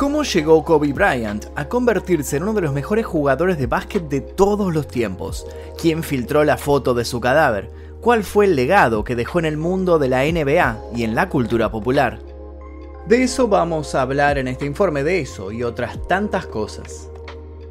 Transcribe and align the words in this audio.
¿Cómo 0.00 0.22
llegó 0.22 0.64
Kobe 0.64 0.94
Bryant 0.94 1.48
a 1.56 1.68
convertirse 1.68 2.38
en 2.38 2.44
uno 2.44 2.54
de 2.54 2.62
los 2.62 2.72
mejores 2.72 3.04
jugadores 3.04 3.58
de 3.58 3.66
básquet 3.66 4.08
de 4.08 4.22
todos 4.22 4.72
los 4.72 4.88
tiempos? 4.88 5.46
¿Quién 5.78 6.02
filtró 6.02 6.42
la 6.42 6.56
foto 6.56 6.94
de 6.94 7.04
su 7.04 7.20
cadáver? 7.20 7.70
¿Cuál 8.00 8.24
fue 8.24 8.46
el 8.46 8.56
legado 8.56 9.04
que 9.04 9.14
dejó 9.14 9.40
en 9.40 9.44
el 9.44 9.58
mundo 9.58 9.98
de 9.98 10.08
la 10.08 10.24
NBA 10.24 10.78
y 10.96 11.04
en 11.04 11.14
la 11.14 11.28
cultura 11.28 11.70
popular? 11.70 12.18
De 13.04 13.22
eso 13.22 13.46
vamos 13.46 13.94
a 13.94 14.00
hablar 14.00 14.38
en 14.38 14.48
este 14.48 14.64
informe, 14.64 15.02
de 15.02 15.20
eso 15.20 15.52
y 15.52 15.64
otras 15.64 15.98
tantas 16.08 16.46
cosas. 16.46 17.10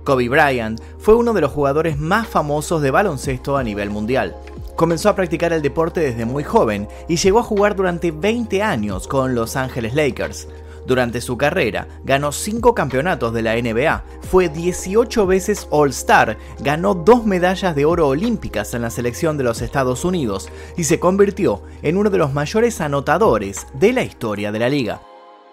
Kobe 0.03 0.29
Bryant 0.29 0.79
fue 0.99 1.15
uno 1.15 1.33
de 1.33 1.41
los 1.41 1.51
jugadores 1.51 1.97
más 1.97 2.27
famosos 2.27 2.83
de 2.83 2.91
baloncesto 2.91 3.57
a 3.57 3.63
nivel 3.63 3.89
mundial. 3.89 4.35
Comenzó 4.75 5.09
a 5.09 5.15
practicar 5.15 5.51
el 5.51 5.63
deporte 5.63 6.01
desde 6.01 6.25
muy 6.25 6.43
joven 6.43 6.87
y 7.07 7.15
llegó 7.15 7.39
a 7.39 7.43
jugar 7.43 7.75
durante 7.75 8.11
20 8.11 8.61
años 8.61 9.07
con 9.07 9.33
Los 9.33 9.55
Angeles 9.55 9.95
Lakers. 9.95 10.47
Durante 10.89 11.21
su 11.21 11.37
carrera 11.37 11.87
ganó 12.03 12.31
5 12.31 12.73
campeonatos 12.73 13.31
de 13.31 13.43
la 13.43 13.53
NBA, 13.53 14.03
fue 14.27 14.49
18 14.49 15.27
veces 15.27 15.67
All-Star, 15.69 16.35
ganó 16.61 16.95
2 16.95 17.27
medallas 17.27 17.75
de 17.75 17.85
oro 17.85 18.07
olímpicas 18.07 18.73
en 18.73 18.81
la 18.81 18.89
selección 18.89 19.37
de 19.37 19.43
los 19.43 19.61
Estados 19.61 20.03
Unidos 20.03 20.49
y 20.77 20.85
se 20.85 20.99
convirtió 20.99 21.61
en 21.83 21.95
uno 21.95 22.09
de 22.09 22.17
los 22.17 22.33
mayores 22.33 22.81
anotadores 22.81 23.67
de 23.75 23.93
la 23.93 24.01
historia 24.01 24.51
de 24.51 24.57
la 24.57 24.67
liga. 24.67 25.03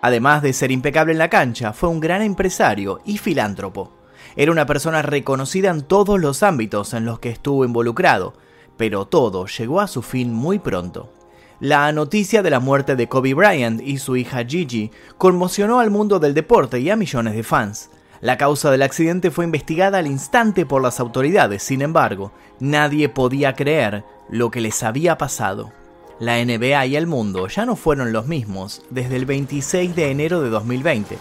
Además 0.01 0.41
de 0.41 0.55
ser 0.55 0.71
impecable 0.71 1.13
en 1.13 1.19
la 1.19 1.29
cancha, 1.29 1.75
fue 1.75 1.91
un 1.91 2.01
gran 2.01 2.23
empresario 2.23 3.01
y 3.05 3.19
filántropo. 3.19 3.93
Era 4.37 4.53
una 4.53 4.65
persona 4.65 5.03
reconocida 5.03 5.69
en 5.69 5.83
todos 5.83 6.19
los 6.19 6.43
ámbitos 6.43 6.95
en 6.95 7.05
los 7.05 7.19
que 7.19 7.29
estuvo 7.29 7.67
involucrado, 7.67 8.33
pero 8.79 9.05
todo 9.05 9.45
llegó 9.45 9.83
a 9.83 9.87
su 9.87 10.01
fin 10.01 10.33
muy 10.33 10.59
pronto. 10.59 11.13
La 11.61 11.91
noticia 11.91 12.43
de 12.43 12.51
la 12.51 12.61
muerte 12.61 12.97
de 12.97 13.09
Kobe 13.09 13.33
Bryant 13.33 13.81
y 13.81 13.97
su 13.97 14.17
hija 14.17 14.45
Gigi 14.45 14.91
conmocionó 15.17 15.81
al 15.81 15.91
mundo 15.91 16.19
del 16.19 16.35
deporte 16.35 16.81
y 16.81 16.91
a 16.91 16.97
millones 16.97 17.35
de 17.35 17.43
fans. 17.43 17.89
La 18.21 18.37
causa 18.37 18.71
del 18.71 18.83
accidente 18.83 19.31
fue 19.31 19.47
investigada 19.47 19.97
al 19.97 20.07
instante 20.07 20.67
por 20.67 20.83
las 20.83 21.01
autoridades, 21.01 21.63
sin 21.63 21.81
embargo, 21.81 22.31
nadie 22.61 23.09
podía 23.09 23.55
creer 23.55 24.05
lo 24.29 24.51
que 24.51 24.61
les 24.61 24.83
había 24.83 25.17
pasado. 25.17 25.73
La 26.19 26.45
NBA 26.45 26.85
y 26.87 26.97
el 26.97 27.07
mundo 27.07 27.49
ya 27.49 27.65
no 27.65 27.75
fueron 27.75 28.13
los 28.13 28.27
mismos 28.27 28.83
desde 28.91 29.17
el 29.17 29.25
26 29.25 29.97
de 29.97 30.11
enero 30.11 30.43
de 30.43 30.51
2020, 30.51 31.17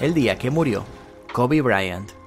el 0.00 0.12
día 0.12 0.36
que 0.36 0.50
murió 0.50 0.84
Kobe 1.32 1.62
Bryant. 1.62 2.17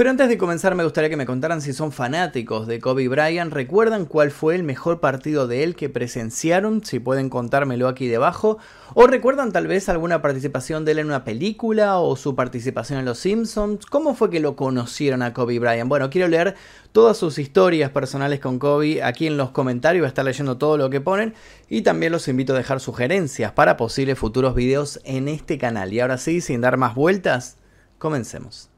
Pero 0.00 0.08
antes 0.08 0.30
de 0.30 0.38
comenzar 0.38 0.74
me 0.74 0.84
gustaría 0.84 1.10
que 1.10 1.18
me 1.18 1.26
contaran 1.26 1.60
si 1.60 1.74
son 1.74 1.92
fanáticos 1.92 2.66
de 2.66 2.80
Kobe 2.80 3.06
Bryant, 3.08 3.52
recuerdan 3.52 4.06
cuál 4.06 4.30
fue 4.30 4.54
el 4.54 4.62
mejor 4.62 4.98
partido 4.98 5.46
de 5.46 5.62
él 5.62 5.76
que 5.76 5.90
presenciaron, 5.90 6.82
si 6.82 7.00
pueden 7.00 7.28
contármelo 7.28 7.86
aquí 7.86 8.08
debajo, 8.08 8.56
o 8.94 9.06
recuerdan 9.06 9.52
tal 9.52 9.66
vez 9.66 9.90
alguna 9.90 10.22
participación 10.22 10.86
de 10.86 10.92
él 10.92 11.00
en 11.00 11.08
una 11.08 11.22
película 11.22 11.98
o 11.98 12.16
su 12.16 12.34
participación 12.34 12.98
en 12.98 13.04
Los 13.04 13.18
Simpsons, 13.18 13.84
cómo 13.84 14.14
fue 14.14 14.30
que 14.30 14.40
lo 14.40 14.56
conocieron 14.56 15.20
a 15.20 15.34
Kobe 15.34 15.58
Bryant. 15.58 15.90
Bueno, 15.90 16.08
quiero 16.08 16.28
leer 16.28 16.54
todas 16.92 17.18
sus 17.18 17.38
historias 17.38 17.90
personales 17.90 18.40
con 18.40 18.58
Kobe 18.58 19.02
aquí 19.02 19.26
en 19.26 19.36
los 19.36 19.50
comentarios, 19.50 20.04
voy 20.04 20.08
estar 20.08 20.24
leyendo 20.24 20.56
todo 20.56 20.78
lo 20.78 20.88
que 20.88 21.02
ponen 21.02 21.34
y 21.68 21.82
también 21.82 22.12
los 22.12 22.26
invito 22.26 22.54
a 22.54 22.56
dejar 22.56 22.80
sugerencias 22.80 23.52
para 23.52 23.76
posibles 23.76 24.18
futuros 24.18 24.54
videos 24.54 24.98
en 25.04 25.28
este 25.28 25.58
canal. 25.58 25.92
Y 25.92 26.00
ahora 26.00 26.16
sí, 26.16 26.40
sin 26.40 26.62
dar 26.62 26.78
más 26.78 26.94
vueltas, 26.94 27.58
comencemos. 27.98 28.69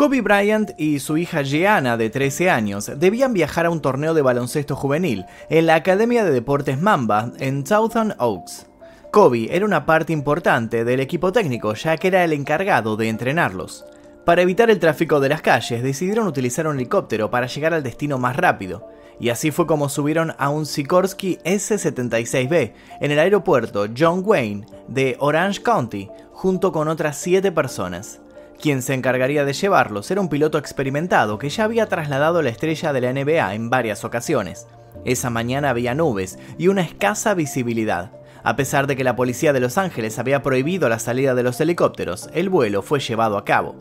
Kobe 0.00 0.22
Bryant 0.22 0.70
y 0.78 0.98
su 0.98 1.18
hija 1.18 1.42
Gianna, 1.42 1.98
de 1.98 2.08
13 2.08 2.48
años, 2.48 2.90
debían 2.96 3.34
viajar 3.34 3.66
a 3.66 3.70
un 3.70 3.82
torneo 3.82 4.14
de 4.14 4.22
baloncesto 4.22 4.74
juvenil 4.74 5.26
en 5.50 5.66
la 5.66 5.74
Academia 5.74 6.24
de 6.24 6.30
Deportes 6.30 6.80
Mamba 6.80 7.32
en 7.38 7.66
Southern 7.66 8.14
Oaks. 8.16 8.66
Kobe 9.12 9.54
era 9.54 9.66
una 9.66 9.84
parte 9.84 10.14
importante 10.14 10.86
del 10.86 11.00
equipo 11.00 11.32
técnico 11.32 11.74
ya 11.74 11.98
que 11.98 12.08
era 12.08 12.24
el 12.24 12.32
encargado 12.32 12.96
de 12.96 13.10
entrenarlos. 13.10 13.84
Para 14.24 14.40
evitar 14.40 14.70
el 14.70 14.78
tráfico 14.78 15.20
de 15.20 15.28
las 15.28 15.42
calles, 15.42 15.82
decidieron 15.82 16.26
utilizar 16.26 16.66
un 16.66 16.76
helicóptero 16.76 17.30
para 17.30 17.46
llegar 17.46 17.74
al 17.74 17.82
destino 17.82 18.16
más 18.16 18.36
rápido, 18.36 18.88
y 19.20 19.28
así 19.28 19.50
fue 19.50 19.66
como 19.66 19.90
subieron 19.90 20.32
a 20.38 20.48
un 20.48 20.64
Sikorsky 20.64 21.40
S-76B 21.44 22.72
en 23.02 23.10
el 23.10 23.18
aeropuerto 23.18 23.84
John 23.94 24.22
Wayne 24.24 24.64
de 24.88 25.16
Orange 25.18 25.60
County 25.60 26.08
junto 26.32 26.72
con 26.72 26.88
otras 26.88 27.18
7 27.18 27.52
personas. 27.52 28.22
Quien 28.60 28.82
se 28.82 28.92
encargaría 28.92 29.46
de 29.46 29.54
llevarlos 29.54 30.10
era 30.10 30.20
un 30.20 30.28
piloto 30.28 30.58
experimentado 30.58 31.38
que 31.38 31.48
ya 31.48 31.64
había 31.64 31.86
trasladado 31.86 32.42
la 32.42 32.50
estrella 32.50 32.92
de 32.92 33.00
la 33.00 33.12
NBA 33.12 33.54
en 33.54 33.70
varias 33.70 34.04
ocasiones. 34.04 34.66
Esa 35.06 35.30
mañana 35.30 35.70
había 35.70 35.94
nubes 35.94 36.38
y 36.58 36.68
una 36.68 36.82
escasa 36.82 37.32
visibilidad. 37.32 38.10
A 38.42 38.56
pesar 38.56 38.86
de 38.86 38.96
que 38.96 39.04
la 39.04 39.16
policía 39.16 39.54
de 39.54 39.60
Los 39.60 39.78
Ángeles 39.78 40.18
había 40.18 40.42
prohibido 40.42 40.90
la 40.90 40.98
salida 40.98 41.34
de 41.34 41.42
los 41.42 41.58
helicópteros, 41.58 42.28
el 42.34 42.50
vuelo 42.50 42.82
fue 42.82 43.00
llevado 43.00 43.38
a 43.38 43.46
cabo. 43.46 43.76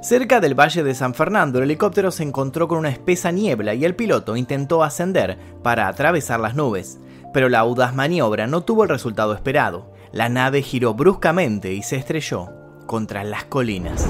Cerca 0.00 0.38
del 0.38 0.58
Valle 0.58 0.84
de 0.84 0.94
San 0.94 1.14
Fernando, 1.14 1.58
el 1.58 1.64
helicóptero 1.64 2.12
se 2.12 2.22
encontró 2.22 2.68
con 2.68 2.78
una 2.78 2.90
espesa 2.90 3.32
niebla 3.32 3.74
y 3.74 3.84
el 3.84 3.96
piloto 3.96 4.36
intentó 4.36 4.84
ascender 4.84 5.38
para 5.64 5.88
atravesar 5.88 6.38
las 6.38 6.54
nubes. 6.54 7.00
Pero 7.34 7.48
la 7.48 7.58
audaz 7.58 7.94
maniobra 7.94 8.46
no 8.46 8.62
tuvo 8.62 8.84
el 8.84 8.88
resultado 8.90 9.34
esperado. 9.34 9.92
La 10.12 10.28
nave 10.28 10.62
giró 10.62 10.94
bruscamente 10.94 11.72
y 11.72 11.82
se 11.82 11.96
estrelló 11.96 12.59
contra 12.90 13.22
las 13.22 13.44
colinas. 13.44 14.04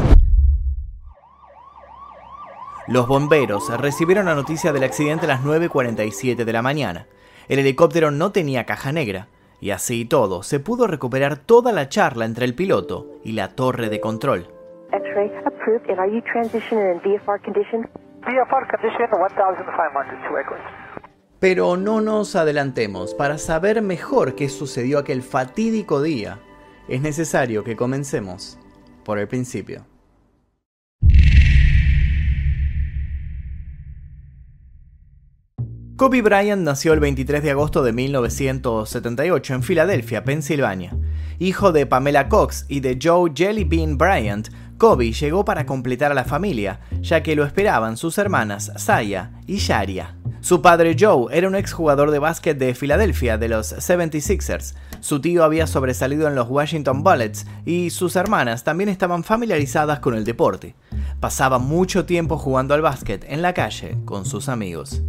Los 2.89 3.07
bomberos 3.07 3.69
recibieron 3.79 4.25
la 4.25 4.35
noticia 4.35 4.73
del 4.73 4.85
accidente 4.85 5.27
a 5.27 5.29
las 5.29 5.45
9.47 5.45 6.47
de 6.47 6.53
la 6.55 6.63
mañana. 6.63 7.07
El 7.49 7.59
helicóptero 7.59 8.11
no 8.11 8.33
tenía 8.33 8.65
caja 8.65 8.91
negra, 8.91 9.29
y 9.61 9.73
así 9.73 10.07
todo 10.07 10.43
se 10.43 10.61
pudo 10.61 10.87
recuperar 10.87 11.37
toda 11.37 11.73
la 11.73 11.91
charla 11.91 12.25
entre 12.25 12.47
el 12.47 12.55
piloto 12.55 13.19
y 13.23 13.33
la 13.33 13.49
torre 13.49 13.91
de 13.91 14.01
control. 14.01 14.47
Pero 21.39 21.77
no 21.77 22.01
nos 22.01 22.35
adelantemos. 22.35 23.15
Para 23.15 23.37
saber 23.37 23.83
mejor 23.83 24.35
qué 24.37 24.49
sucedió 24.49 24.99
aquel 24.99 25.21
fatídico 25.21 26.01
día, 26.01 26.39
es 26.89 27.03
necesario 27.03 27.63
que 27.63 27.77
comencemos 27.77 28.59
por 29.05 29.19
el 29.19 29.29
principio. 29.29 29.87
Kobe 36.01 36.23
Bryant 36.23 36.63
nació 36.63 36.95
el 36.95 37.01
23 37.01 37.43
de 37.43 37.51
agosto 37.51 37.83
de 37.83 37.93
1978 37.93 39.55
en 39.55 39.63
Filadelfia, 39.63 40.25
Pensilvania. 40.25 40.97
Hijo 41.39 41.73
de 41.73 41.85
Pamela 41.85 42.31
Cox 42.31 42.65
y 42.69 42.81
de 42.81 42.99
Joe 43.03 43.33
Jelly 43.35 43.65
Bean 43.65 43.99
Bryant, 43.99 44.49
Kobe 44.79 45.13
llegó 45.13 45.45
para 45.45 45.67
completar 45.67 46.11
a 46.11 46.15
la 46.15 46.25
familia, 46.25 46.81
ya 47.03 47.23
que 47.23 47.37
lo 47.37 47.45
esperaban 47.45 47.99
sus 47.99 48.17
hermanas 48.17 48.73
Saya 48.77 49.33
y 49.47 49.59
Sharia. 49.59 50.20
Su 50.43 50.63
padre 50.63 50.97
Joe 50.99 51.27
era 51.37 51.47
un 51.47 51.55
exjugador 51.55 52.11
de 52.11 52.19
básquet 52.19 52.57
de 52.59 52.75
Filadelfia 52.75 53.37
de 53.37 53.49
los 53.49 53.75
76ers. 53.75 54.75
Su 55.01 55.21
tío 55.21 55.45
había 55.45 55.67
sobresalido 55.67 56.27
en 56.27 56.35
los 56.35 56.49
Washington 56.49 57.03
Bullets 57.03 57.47
y 57.67 57.91
sus 57.91 58.17
hermanas 58.17 58.65
también 58.65 58.89
estaban 58.89 59.23
familiarizadas 59.23 60.01
con 60.01 60.15
el 60.15 60.25
deporte. 60.25 60.75
Pasaba 61.21 61.59
mucho 61.59 62.07
tiempo 62.07 62.39
jugando 62.39 62.73
al 62.73 62.81
básquet 62.81 63.27
en 63.29 63.43
la 63.43 63.53
calle 63.53 63.99
con 64.07 64.25
sus 64.25 64.49
amigos. 64.49 65.03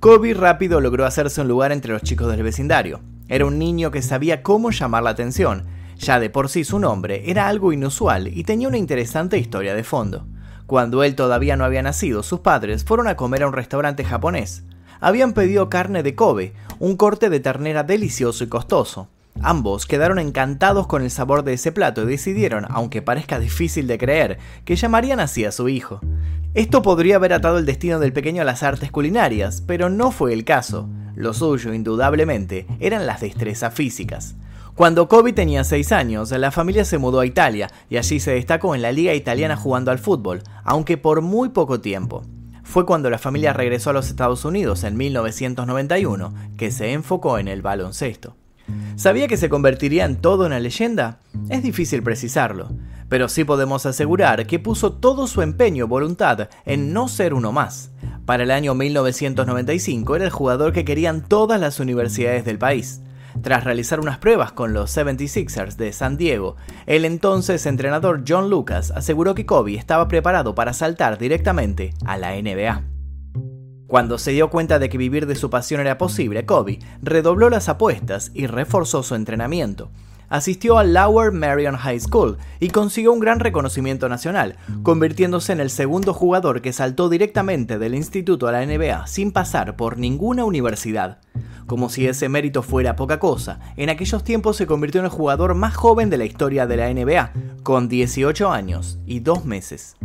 Kobe 0.00 0.34
rápido 0.34 0.82
logró 0.82 1.06
hacerse 1.06 1.40
un 1.40 1.48
lugar 1.48 1.72
entre 1.72 1.94
los 1.94 2.02
chicos 2.02 2.30
del 2.30 2.42
vecindario. 2.42 3.00
Era 3.26 3.46
un 3.46 3.58
niño 3.58 3.90
que 3.90 4.02
sabía 4.02 4.42
cómo 4.42 4.70
llamar 4.70 5.02
la 5.02 5.10
atención. 5.10 5.64
Ya 5.96 6.20
de 6.20 6.28
por 6.28 6.50
sí 6.50 6.62
su 6.62 6.78
nombre 6.78 7.30
era 7.30 7.48
algo 7.48 7.72
inusual 7.72 8.28
y 8.28 8.44
tenía 8.44 8.68
una 8.68 8.76
interesante 8.76 9.38
historia 9.38 9.74
de 9.74 9.82
fondo. 9.82 10.26
Cuando 10.66 11.02
él 11.04 11.14
todavía 11.14 11.56
no 11.56 11.64
había 11.64 11.82
nacido, 11.82 12.22
sus 12.22 12.40
padres 12.40 12.84
fueron 12.84 13.08
a 13.08 13.16
comer 13.16 13.42
a 13.44 13.46
un 13.46 13.54
restaurante 13.54 14.04
japonés. 14.04 14.64
Habían 15.04 15.34
pedido 15.34 15.68
carne 15.68 16.02
de 16.02 16.14
Kobe, 16.14 16.54
un 16.78 16.96
corte 16.96 17.28
de 17.28 17.38
ternera 17.38 17.82
delicioso 17.82 18.42
y 18.42 18.46
costoso. 18.46 19.10
Ambos 19.42 19.84
quedaron 19.84 20.18
encantados 20.18 20.86
con 20.86 21.02
el 21.02 21.10
sabor 21.10 21.44
de 21.44 21.52
ese 21.52 21.72
plato 21.72 22.02
y 22.02 22.06
decidieron, 22.06 22.64
aunque 22.70 23.02
parezca 23.02 23.38
difícil 23.38 23.86
de 23.86 23.98
creer, 23.98 24.38
que 24.64 24.76
llamarían 24.76 25.20
así 25.20 25.44
a 25.44 25.52
su 25.52 25.68
hijo. 25.68 26.00
Esto 26.54 26.80
podría 26.80 27.16
haber 27.16 27.34
atado 27.34 27.58
el 27.58 27.66
destino 27.66 27.98
del 27.98 28.14
pequeño 28.14 28.40
a 28.40 28.46
las 28.46 28.62
artes 28.62 28.90
culinarias, 28.90 29.60
pero 29.60 29.90
no 29.90 30.10
fue 30.10 30.32
el 30.32 30.46
caso. 30.46 30.88
Lo 31.14 31.34
suyo, 31.34 31.74
indudablemente, 31.74 32.66
eran 32.80 33.04
las 33.04 33.20
destrezas 33.20 33.74
físicas. 33.74 34.36
Cuando 34.74 35.06
Kobe 35.06 35.34
tenía 35.34 35.64
6 35.64 35.92
años, 35.92 36.30
la 36.30 36.50
familia 36.50 36.86
se 36.86 36.96
mudó 36.96 37.20
a 37.20 37.26
Italia 37.26 37.70
y 37.90 37.98
allí 37.98 38.20
se 38.20 38.30
destacó 38.30 38.74
en 38.74 38.80
la 38.80 38.90
liga 38.90 39.12
italiana 39.12 39.54
jugando 39.54 39.90
al 39.90 39.98
fútbol, 39.98 40.42
aunque 40.64 40.96
por 40.96 41.20
muy 41.20 41.50
poco 41.50 41.82
tiempo. 41.82 42.22
Fue 42.74 42.86
cuando 42.86 43.08
la 43.08 43.18
familia 43.18 43.52
regresó 43.52 43.90
a 43.90 43.92
los 43.92 44.08
Estados 44.08 44.44
Unidos 44.44 44.82
en 44.82 44.96
1991 44.96 46.34
que 46.56 46.72
se 46.72 46.92
enfocó 46.92 47.38
en 47.38 47.46
el 47.46 47.62
baloncesto. 47.62 48.34
¿Sabía 48.96 49.28
que 49.28 49.36
se 49.36 49.48
convertiría 49.48 50.04
en 50.04 50.16
todo 50.16 50.46
una 50.46 50.58
leyenda? 50.58 51.20
Es 51.50 51.62
difícil 51.62 52.02
precisarlo, 52.02 52.72
pero 53.08 53.28
sí 53.28 53.44
podemos 53.44 53.86
asegurar 53.86 54.48
que 54.48 54.58
puso 54.58 54.92
todo 54.92 55.28
su 55.28 55.40
empeño, 55.40 55.86
voluntad, 55.86 56.48
en 56.66 56.92
no 56.92 57.06
ser 57.06 57.32
uno 57.32 57.52
más. 57.52 57.92
Para 58.26 58.42
el 58.42 58.50
año 58.50 58.74
1995 58.74 60.16
era 60.16 60.24
el 60.24 60.32
jugador 60.32 60.72
que 60.72 60.84
querían 60.84 61.28
todas 61.28 61.60
las 61.60 61.78
universidades 61.78 62.44
del 62.44 62.58
país. 62.58 63.02
Tras 63.42 63.64
realizar 63.64 64.00
unas 64.00 64.18
pruebas 64.18 64.52
con 64.52 64.72
los 64.72 64.96
76ers 64.96 65.76
de 65.76 65.92
San 65.92 66.16
Diego, 66.16 66.56
el 66.86 67.04
entonces 67.04 67.66
entrenador 67.66 68.24
John 68.26 68.50
Lucas 68.50 68.90
aseguró 68.90 69.34
que 69.34 69.46
Kobe 69.46 69.74
estaba 69.74 70.08
preparado 70.08 70.54
para 70.54 70.72
saltar 70.72 71.18
directamente 71.18 71.92
a 72.04 72.16
la 72.16 72.32
NBA. 72.40 72.82
Cuando 73.86 74.18
se 74.18 74.32
dio 74.32 74.50
cuenta 74.50 74.78
de 74.78 74.88
que 74.88 74.98
vivir 74.98 75.26
de 75.26 75.34
su 75.34 75.50
pasión 75.50 75.80
era 75.80 75.98
posible, 75.98 76.46
Kobe 76.46 76.78
redobló 77.02 77.50
las 77.50 77.68
apuestas 77.68 78.30
y 78.34 78.46
reforzó 78.46 79.02
su 79.02 79.14
entrenamiento 79.14 79.90
asistió 80.28 80.78
al 80.78 80.92
Lower 80.92 81.30
Marion 81.30 81.76
High 81.76 82.00
School 82.00 82.38
y 82.58 82.70
consiguió 82.70 83.12
un 83.12 83.20
gran 83.20 83.40
reconocimiento 83.40 84.08
nacional, 84.08 84.56
convirtiéndose 84.82 85.52
en 85.52 85.60
el 85.60 85.70
segundo 85.70 86.12
jugador 86.12 86.60
que 86.60 86.72
saltó 86.72 87.08
directamente 87.08 87.78
del 87.78 87.94
instituto 87.94 88.48
a 88.48 88.52
la 88.52 88.66
NBA 88.66 89.06
sin 89.06 89.30
pasar 89.30 89.76
por 89.76 89.96
ninguna 89.96 90.44
universidad. 90.44 91.18
Como 91.66 91.88
si 91.88 92.06
ese 92.06 92.28
mérito 92.28 92.62
fuera 92.62 92.94
poca 92.94 93.18
cosa, 93.18 93.58
en 93.76 93.88
aquellos 93.88 94.22
tiempos 94.22 94.56
se 94.56 94.66
convirtió 94.66 95.00
en 95.00 95.06
el 95.06 95.10
jugador 95.10 95.54
más 95.54 95.74
joven 95.74 96.10
de 96.10 96.18
la 96.18 96.26
historia 96.26 96.66
de 96.66 96.76
la 96.76 96.92
NBA, 96.92 97.32
con 97.62 97.88
18 97.88 98.50
años 98.50 98.98
y 99.06 99.20
2 99.20 99.46
meses. 99.46 99.96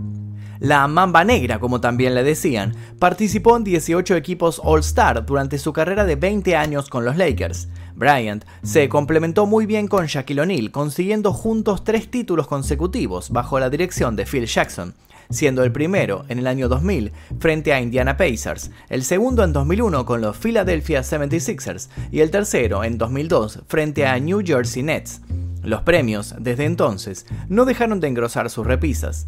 La 0.60 0.88
Mamba 0.88 1.24
Negra, 1.24 1.60
como 1.60 1.80
también 1.80 2.16
le 2.16 2.24
decían, 2.24 2.76
participó 3.00 3.56
en 3.56 3.64
18 3.64 4.16
equipos 4.16 4.62
All-Star 4.64 5.26
durante 5.26 5.58
su 5.58 5.72
carrera 5.72 6.04
de 6.06 6.16
20 6.16 6.56
años 6.56 6.90
con 6.90 7.06
los 7.06 7.16
Lakers. 7.16 7.70
Bryant 7.96 8.46
se 8.64 8.88
complementó 8.90 9.46
muy 9.46 9.66
bien 9.66 9.88
con 9.88 10.06
Shaquille 10.06 10.42
O'Neal, 10.42 10.72
consiguiendo 10.72 11.34
juntos 11.34 11.84
tres 11.84 12.10
títulos 12.10 12.48
consecutivos 12.48 13.30
bajo 13.30 13.60
la 13.60 13.70
dirección 13.70 14.16
de 14.16 14.26
Phil 14.26 14.46
Jackson, 14.46 14.94
siendo 15.30 15.64
el 15.64 15.72
primero 15.72 16.26
en 16.28 16.40
el 16.40 16.48
año 16.48 16.68
2000 16.68 17.12
frente 17.40 17.72
a 17.72 17.80
Indiana 17.80 18.18
Pacers, 18.18 18.72
el 18.90 19.04
segundo 19.04 19.44
en 19.44 19.54
2001 19.54 20.06
con 20.06 20.22
los 20.22 20.38
Philadelphia 20.38 21.02
76ers 21.02 21.90
y 22.12 22.22
el 22.22 22.31
tercero 22.31 22.84
en 22.84 22.98
2002 22.98 23.62
frente 23.68 24.08
a 24.08 24.20
New 24.20 24.42
Jersey 24.44 24.81
Nets. 24.81 25.22
Los 25.62 25.84
premios, 25.84 26.34
desde 26.40 26.66
entonces, 26.66 27.28
no 27.48 27.66
dejaron 27.66 28.00
de 28.00 28.08
engrosar 28.08 28.50
sus 28.50 28.66
repisas. 28.66 29.28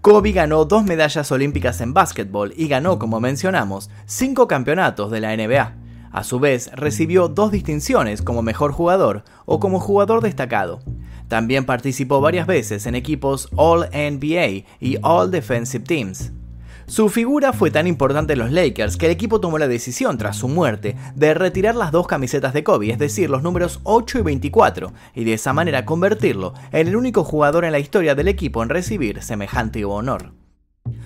Kobe 0.00 0.32
ganó 0.32 0.64
dos 0.64 0.84
medallas 0.84 1.30
olímpicas 1.30 1.80
en 1.80 1.92
básquetbol 1.92 2.54
y 2.56 2.68
ganó, 2.68 2.98
como 2.98 3.20
mencionamos, 3.20 3.90
cinco 4.06 4.48
campeonatos 4.48 5.10
de 5.10 5.20
la 5.20 5.36
NBA. 5.36 5.74
A 6.12 6.24
su 6.24 6.40
vez, 6.40 6.70
recibió 6.74 7.28
dos 7.28 7.52
distinciones 7.52 8.22
como 8.22 8.42
mejor 8.42 8.72
jugador 8.72 9.24
o 9.44 9.60
como 9.60 9.80
jugador 9.80 10.22
destacado. 10.22 10.80
También 11.32 11.64
participó 11.64 12.20
varias 12.20 12.46
veces 12.46 12.84
en 12.84 12.94
equipos 12.94 13.48
All 13.56 13.88
NBA 13.90 14.66
y 14.80 14.98
All 15.00 15.30
Defensive 15.30 15.82
Teams. 15.82 16.30
Su 16.84 17.08
figura 17.08 17.54
fue 17.54 17.70
tan 17.70 17.86
importante 17.86 18.34
en 18.34 18.40
los 18.40 18.52
Lakers 18.52 18.98
que 18.98 19.06
el 19.06 19.12
equipo 19.12 19.40
tomó 19.40 19.56
la 19.56 19.66
decisión 19.66 20.18
tras 20.18 20.36
su 20.36 20.46
muerte 20.48 20.94
de 21.14 21.32
retirar 21.32 21.74
las 21.74 21.90
dos 21.90 22.06
camisetas 22.06 22.52
de 22.52 22.62
Kobe, 22.62 22.90
es 22.90 22.98
decir, 22.98 23.30
los 23.30 23.42
números 23.42 23.80
8 23.84 24.18
y 24.18 24.22
24, 24.22 24.92
y 25.14 25.24
de 25.24 25.32
esa 25.32 25.54
manera 25.54 25.86
convertirlo 25.86 26.52
en 26.70 26.88
el 26.88 26.96
único 26.96 27.24
jugador 27.24 27.64
en 27.64 27.72
la 27.72 27.78
historia 27.78 28.14
del 28.14 28.28
equipo 28.28 28.62
en 28.62 28.68
recibir 28.68 29.22
semejante 29.22 29.86
honor. 29.86 30.34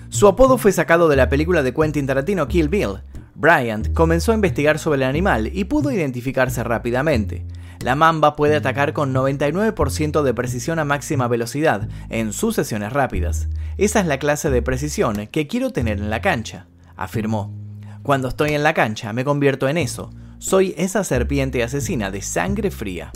Su 0.09 0.27
apodo 0.27 0.57
fue 0.57 0.73
sacado 0.73 1.07
de 1.07 1.15
la 1.15 1.29
película 1.29 1.63
de 1.63 1.73
Quentin 1.73 2.05
Tarantino 2.05 2.49
Kill 2.49 2.67
Bill, 2.67 2.97
Bryant 3.39 3.93
comenzó 3.93 4.31
a 4.31 4.35
investigar 4.35 4.79
sobre 4.79 4.97
el 4.97 5.03
animal 5.03 5.51
y 5.53 5.65
pudo 5.65 5.91
identificarse 5.91 6.63
rápidamente. 6.63 7.45
La 7.79 7.95
mamba 7.95 8.35
puede 8.35 8.55
atacar 8.55 8.93
con 8.93 9.13
99% 9.13 10.23
de 10.23 10.33
precisión 10.33 10.79
a 10.79 10.85
máxima 10.85 11.27
velocidad 11.27 11.87
en 12.09 12.33
sucesiones 12.33 12.91
rápidas. 12.91 13.49
Esa 13.77 13.99
es 13.99 14.07
la 14.07 14.17
clase 14.17 14.49
de 14.49 14.61
precisión 14.61 15.27
que 15.27 15.47
quiero 15.47 15.71
tener 15.71 15.99
en 15.99 16.09
la 16.09 16.21
cancha, 16.21 16.67
afirmó. 16.95 17.53
Cuando 18.01 18.29
estoy 18.29 18.51
en 18.51 18.63
la 18.63 18.73
cancha 18.73 19.13
me 19.13 19.25
convierto 19.25 19.67
en 19.67 19.77
eso. 19.77 20.09
Soy 20.39 20.73
esa 20.77 21.03
serpiente 21.03 21.63
asesina 21.63 22.09
de 22.09 22.21
sangre 22.21 22.71
fría. 22.71 23.11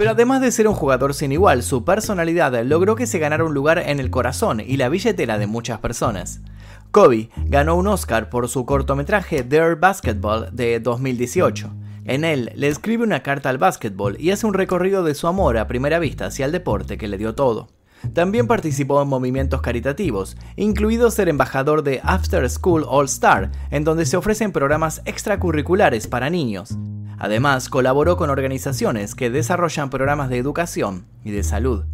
Pero 0.00 0.12
además 0.12 0.40
de 0.40 0.50
ser 0.50 0.66
un 0.66 0.72
jugador 0.72 1.12
sin 1.12 1.30
igual, 1.30 1.62
su 1.62 1.84
personalidad 1.84 2.64
logró 2.64 2.96
que 2.96 3.06
se 3.06 3.18
ganara 3.18 3.44
un 3.44 3.52
lugar 3.52 3.78
en 3.78 4.00
el 4.00 4.10
corazón 4.10 4.60
y 4.60 4.78
la 4.78 4.88
billetera 4.88 5.36
de 5.36 5.46
muchas 5.46 5.80
personas. 5.80 6.40
Kobe 6.90 7.30
ganó 7.46 7.76
un 7.76 7.86
Oscar 7.86 8.30
por 8.30 8.48
su 8.48 8.66
cortometraje 8.66 9.44
Their 9.44 9.76
Basketball 9.76 10.48
de 10.50 10.80
2018. 10.80 11.70
En 12.04 12.24
él 12.24 12.50
le 12.56 12.66
escribe 12.66 13.04
una 13.04 13.22
carta 13.22 13.48
al 13.48 13.58
básquetbol 13.58 14.16
y 14.18 14.32
hace 14.32 14.44
un 14.44 14.54
recorrido 14.54 15.04
de 15.04 15.14
su 15.14 15.28
amor 15.28 15.56
a 15.56 15.68
primera 15.68 16.00
vista 16.00 16.26
hacia 16.26 16.46
el 16.46 16.52
deporte 16.52 16.98
que 16.98 17.06
le 17.06 17.16
dio 17.16 17.36
todo. 17.36 17.68
También 18.12 18.48
participó 18.48 19.00
en 19.00 19.08
movimientos 19.08 19.60
caritativos, 19.60 20.36
incluido 20.56 21.12
ser 21.12 21.28
embajador 21.28 21.84
de 21.84 22.00
After 22.02 22.48
School 22.50 22.84
All 22.88 23.04
Star, 23.04 23.52
en 23.70 23.84
donde 23.84 24.04
se 24.04 24.16
ofrecen 24.16 24.50
programas 24.50 25.00
extracurriculares 25.04 26.08
para 26.08 26.28
niños. 26.28 26.76
Además, 27.18 27.68
colaboró 27.68 28.16
con 28.16 28.30
organizaciones 28.30 29.14
que 29.14 29.30
desarrollan 29.30 29.90
programas 29.90 30.28
de 30.28 30.38
educación 30.38 31.06
y 31.22 31.30
de 31.30 31.44
salud. 31.44 31.84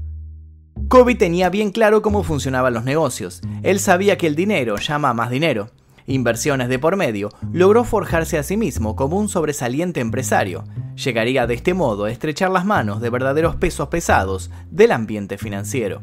Kobe 0.88 1.17
tenía 1.17 1.50
bien 1.50 1.73
claro 1.73 2.00
cómo 2.00 2.23
funcionaban 2.23 2.73
los 2.73 2.85
negocios. 2.85 3.41
Él 3.65 3.81
sabía 3.81 4.17
que 4.17 4.29
el 4.29 4.37
dinero 4.37 4.77
llama 4.77 5.11
a 5.11 5.15
más 5.15 5.31
dinero. 5.31 5.71
Inversiones 6.06 6.69
de 6.69 6.79
por 6.79 6.97
medio, 6.97 7.31
logró 7.53 7.83
forjarse 7.83 8.38
a 8.38 8.44
sí 8.44 8.56
mismo 8.56 8.94
como 8.94 9.19
un 9.19 9.29
sobresaliente 9.29 9.99
empresario. 9.99 10.62
Llegaría 10.94 11.49
de 11.49 11.55
este 11.55 11.75
modo 11.75 12.05
a 12.05 12.12
estrechar 12.12 12.50
las 12.50 12.65
manos 12.65 13.00
de 13.00 13.11
verdaderos 13.11 13.56
pesos 13.56 13.88
pesados 13.88 14.50
del 14.71 14.93
ambiente 14.93 15.38
financiero. 15.38 16.03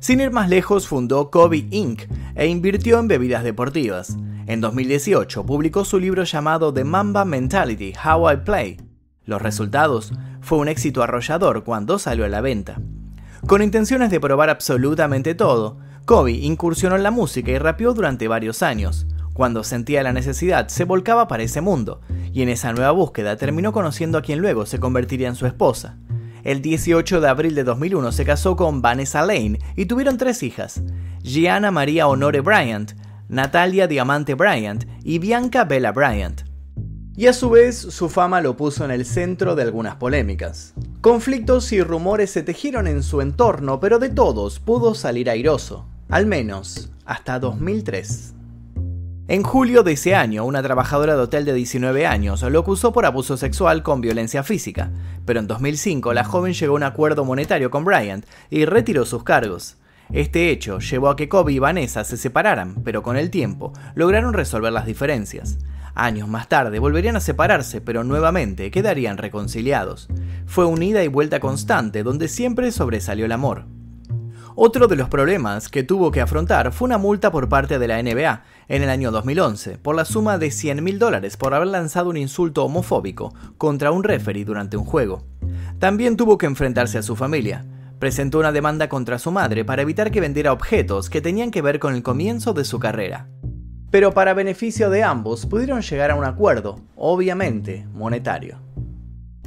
Sin 0.00 0.20
ir 0.20 0.30
más 0.30 0.50
lejos, 0.50 0.86
fundó 0.86 1.30
Kobe 1.30 1.66
Inc. 1.70 2.02
e 2.34 2.46
invirtió 2.46 2.98
en 2.98 3.08
bebidas 3.08 3.42
deportivas. 3.42 4.18
En 4.46 4.60
2018 4.60 5.46
publicó 5.46 5.86
su 5.86 5.98
libro 5.98 6.24
llamado 6.24 6.74
The 6.74 6.84
Mamba 6.84 7.24
Mentality, 7.24 7.94
How 8.04 8.32
I 8.32 8.36
Play. 8.44 8.76
Los 9.24 9.40
resultados 9.40 10.12
fue 10.42 10.58
un 10.58 10.68
éxito 10.68 11.02
arrollador 11.02 11.64
cuando 11.64 11.98
salió 11.98 12.26
a 12.26 12.28
la 12.28 12.42
venta. 12.42 12.80
Con 13.46 13.62
intenciones 13.62 14.10
de 14.10 14.20
probar 14.20 14.50
absolutamente 14.50 15.34
todo, 15.34 15.78
Kobe 16.04 16.32
incursionó 16.32 16.96
en 16.96 17.02
la 17.02 17.10
música 17.10 17.50
y 17.50 17.58
rapeó 17.58 17.94
durante 17.94 18.28
varios 18.28 18.62
años. 18.62 19.06
Cuando 19.32 19.64
sentía 19.64 20.02
la 20.02 20.12
necesidad, 20.12 20.68
se 20.68 20.84
volcaba 20.84 21.26
para 21.28 21.42
ese 21.42 21.60
mundo, 21.60 22.00
y 22.32 22.42
en 22.42 22.48
esa 22.48 22.72
nueva 22.72 22.90
búsqueda 22.90 23.36
terminó 23.36 23.72
conociendo 23.72 24.18
a 24.18 24.22
quien 24.22 24.40
luego 24.40 24.66
se 24.66 24.78
convertiría 24.78 25.28
en 25.28 25.34
su 25.34 25.46
esposa. 25.46 25.96
El 26.44 26.62
18 26.62 27.20
de 27.20 27.28
abril 27.28 27.54
de 27.54 27.64
2001 27.64 28.12
se 28.12 28.24
casó 28.24 28.56
con 28.56 28.82
Vanessa 28.82 29.22
Lane 29.22 29.58
y 29.76 29.86
tuvieron 29.86 30.16
tres 30.16 30.42
hijas, 30.42 30.82
Gianna 31.22 31.70
María 31.70 32.08
Honore 32.08 32.40
Bryant, 32.40 32.92
Natalia 33.28 33.86
Diamante 33.86 34.34
Bryant 34.34 34.84
y 35.04 35.18
Bianca 35.18 35.64
Bella 35.64 35.92
Bryant. 35.92 36.49
Y 37.20 37.26
a 37.26 37.34
su 37.34 37.50
vez, 37.50 37.76
su 37.76 38.08
fama 38.08 38.40
lo 38.40 38.56
puso 38.56 38.82
en 38.82 38.90
el 38.90 39.04
centro 39.04 39.54
de 39.54 39.62
algunas 39.62 39.96
polémicas. 39.96 40.72
Conflictos 41.02 41.70
y 41.70 41.82
rumores 41.82 42.30
se 42.30 42.42
tejieron 42.42 42.86
en 42.86 43.02
su 43.02 43.20
entorno, 43.20 43.78
pero 43.78 43.98
de 43.98 44.08
todos 44.08 44.58
pudo 44.58 44.94
salir 44.94 45.28
airoso, 45.28 45.84
al 46.08 46.24
menos 46.24 46.90
hasta 47.04 47.38
2003. 47.38 48.32
En 49.28 49.42
julio 49.42 49.82
de 49.82 49.92
ese 49.92 50.14
año, 50.14 50.46
una 50.46 50.62
trabajadora 50.62 51.14
de 51.14 51.20
hotel 51.20 51.44
de 51.44 51.52
19 51.52 52.06
años 52.06 52.40
lo 52.40 52.60
acusó 52.60 52.90
por 52.94 53.04
abuso 53.04 53.36
sexual 53.36 53.82
con 53.82 54.00
violencia 54.00 54.42
física, 54.42 54.90
pero 55.26 55.40
en 55.40 55.46
2005 55.46 56.14
la 56.14 56.24
joven 56.24 56.54
llegó 56.54 56.72
a 56.72 56.76
un 56.76 56.84
acuerdo 56.84 57.26
monetario 57.26 57.70
con 57.70 57.84
Bryant 57.84 58.24
y 58.48 58.64
retiró 58.64 59.04
sus 59.04 59.24
cargos. 59.24 59.76
Este 60.10 60.48
hecho 60.48 60.78
llevó 60.78 61.10
a 61.10 61.16
que 61.16 61.28
Kobe 61.28 61.52
y 61.52 61.58
Vanessa 61.58 62.02
se 62.02 62.16
separaran, 62.16 62.76
pero 62.82 63.02
con 63.02 63.18
el 63.18 63.28
tiempo 63.28 63.74
lograron 63.94 64.32
resolver 64.32 64.72
las 64.72 64.86
diferencias. 64.86 65.58
Años 66.02 66.28
más 66.28 66.48
tarde 66.48 66.78
volverían 66.78 67.16
a 67.16 67.20
separarse, 67.20 67.82
pero 67.82 68.04
nuevamente 68.04 68.70
quedarían 68.70 69.18
reconciliados. 69.18 70.08
Fue 70.46 70.64
una 70.64 70.86
ida 70.86 71.04
y 71.04 71.08
vuelta 71.08 71.40
constante 71.40 72.02
donde 72.02 72.28
siempre 72.28 72.72
sobresalió 72.72 73.26
el 73.26 73.32
amor. 73.32 73.66
Otro 74.54 74.88
de 74.88 74.96
los 74.96 75.10
problemas 75.10 75.68
que 75.68 75.82
tuvo 75.82 76.10
que 76.10 76.22
afrontar 76.22 76.72
fue 76.72 76.86
una 76.86 76.96
multa 76.96 77.30
por 77.30 77.50
parte 77.50 77.78
de 77.78 77.86
la 77.86 78.02
NBA 78.02 78.44
en 78.68 78.82
el 78.82 78.88
año 78.88 79.10
2011 79.10 79.76
por 79.76 79.94
la 79.94 80.06
suma 80.06 80.38
de 80.38 80.50
100 80.50 80.82
mil 80.82 80.98
dólares 80.98 81.36
por 81.36 81.52
haber 81.52 81.68
lanzado 81.68 82.08
un 82.08 82.16
insulto 82.16 82.64
homofóbico 82.64 83.34
contra 83.58 83.90
un 83.90 84.02
referee 84.02 84.46
durante 84.46 84.78
un 84.78 84.86
juego. 84.86 85.26
También 85.78 86.16
tuvo 86.16 86.38
que 86.38 86.46
enfrentarse 86.46 86.96
a 86.96 87.02
su 87.02 87.14
familia 87.14 87.66
presentó 88.00 88.38
una 88.38 88.50
demanda 88.50 88.88
contra 88.88 89.18
su 89.18 89.30
madre 89.30 89.64
para 89.64 89.82
evitar 89.82 90.10
que 90.10 90.22
vendiera 90.22 90.54
objetos 90.54 91.10
que 91.10 91.20
tenían 91.20 91.50
que 91.50 91.60
ver 91.60 91.78
con 91.78 91.94
el 91.94 92.02
comienzo 92.02 92.54
de 92.54 92.64
su 92.64 92.80
carrera. 92.80 93.28
Pero 93.90 94.12
para 94.12 94.34
beneficio 94.34 94.90
de 94.90 95.02
ambos 95.02 95.46
pudieron 95.46 95.82
llegar 95.82 96.10
a 96.10 96.14
un 96.14 96.24
acuerdo, 96.24 96.80
obviamente 96.96 97.86
monetario. 97.92 98.58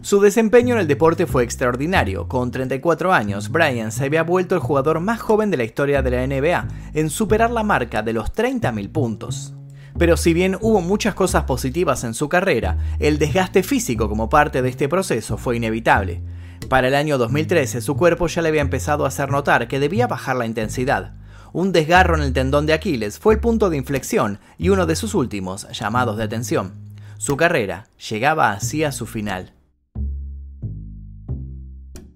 Su 0.01 0.19
desempeño 0.19 0.75
en 0.75 0.81
el 0.81 0.88
deporte 0.88 1.25
fue 1.25 1.45
extraordinario. 1.45 2.27
Con 2.27 2.51
34 2.51 3.13
años, 3.13 3.50
Brian 3.50 3.89
se 3.93 4.03
había 4.03 4.23
vuelto 4.23 4.53
el 4.53 4.59
jugador 4.59 5.00
más 5.00 5.21
joven 5.21 5.50
de 5.50 5.55
la 5.55 5.63
historia 5.63 6.01
de 6.01 6.12
la 6.12 6.27
NBA 6.27 6.67
en 6.93 7.09
superar 7.09 7.51
la 7.51 7.63
marca 7.63 8.01
de 8.01 8.12
los 8.12 8.33
30.000 8.33 8.91
puntos. 8.91 9.53
Pero 9.97 10.17
si 10.17 10.33
bien 10.33 10.57
hubo 10.59 10.81
muchas 10.81 11.13
cosas 11.13 11.43
positivas 11.43 12.03
en 12.03 12.13
su 12.13 12.27
carrera, 12.27 12.77
el 13.00 13.17
desgaste 13.17 13.63
físico 13.63 14.09
como 14.09 14.27
parte 14.27 14.62
de 14.62 14.67
este 14.67 14.89
proceso 14.89 15.38
fue 15.38 15.55
inevitable. 15.55 16.21
Para 16.67 16.89
el 16.89 16.95
año 16.95 17.17
2013 17.17 17.79
su 17.79 17.95
cuerpo 17.95 18.27
ya 18.27 18.41
le 18.41 18.50
había 18.50 18.62
empezado 18.62 19.05
a 19.05 19.07
hacer 19.07 19.31
notar 19.31 19.69
que 19.69 19.79
debía 19.79 20.07
bajar 20.07 20.35
la 20.35 20.45
intensidad. 20.45 21.13
Un 21.53 21.72
desgarro 21.72 22.15
en 22.15 22.24
el 22.24 22.33
tendón 22.33 22.65
de 22.65 22.74
Aquiles 22.74 23.19
fue 23.19 23.36
el 23.36 23.39
punto 23.39 23.69
de 23.69 23.77
inflexión 23.77 24.39
y 24.57 24.69
uno 24.69 24.88
de 24.88 24.95
sus 24.95 25.13
últimos 25.13 25.67
llamados 25.72 26.17
de 26.17 26.24
atención. 26.24 26.74
Su 27.19 27.38
carrera 27.38 27.89
llegaba 28.10 28.51
así 28.53 28.83
a 28.83 28.91
su 28.91 29.05
final. 29.05 29.53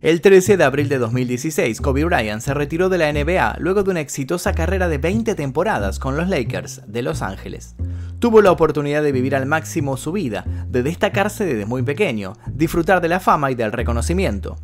El 0.02 0.22
13 0.22 0.58
de 0.58 0.64
abril 0.64 0.90
de 0.90 0.98
2016, 0.98 1.82
Kobe 1.82 2.04
Bryant 2.06 2.42
se 2.42 2.56
retiró 2.56 2.90
de 2.90 2.98
la 2.98 3.14
NBA 3.14 3.58
luego 3.60 3.84
de 3.84 3.92
una 3.92 4.00
exitosa 4.00 4.54
carrera 4.54 4.88
de 4.88 4.98
20 4.98 5.36
temporadas 5.36 6.00
con 6.00 6.18
los 6.18 6.30
Lakers 6.30 6.82
de 6.88 7.04
Los 7.04 7.22
Ángeles. 7.22 7.76
Tuvo 8.18 8.42
la 8.42 8.52
oportunidad 8.52 9.04
de 9.04 9.12
vivir 9.12 9.36
al 9.36 9.46
máximo 9.46 9.98
su 9.98 10.12
vida, 10.12 10.46
de 10.68 10.82
destacarse 10.82 11.46
desde 11.46 11.68
muy 11.68 11.84
pequeño, 11.84 12.34
disfrutar 12.48 13.02
de 13.02 13.10
la 13.10 13.20
fama 13.20 13.52
y 13.52 13.56
del 13.56 13.72
reconocimiento. 13.72 14.58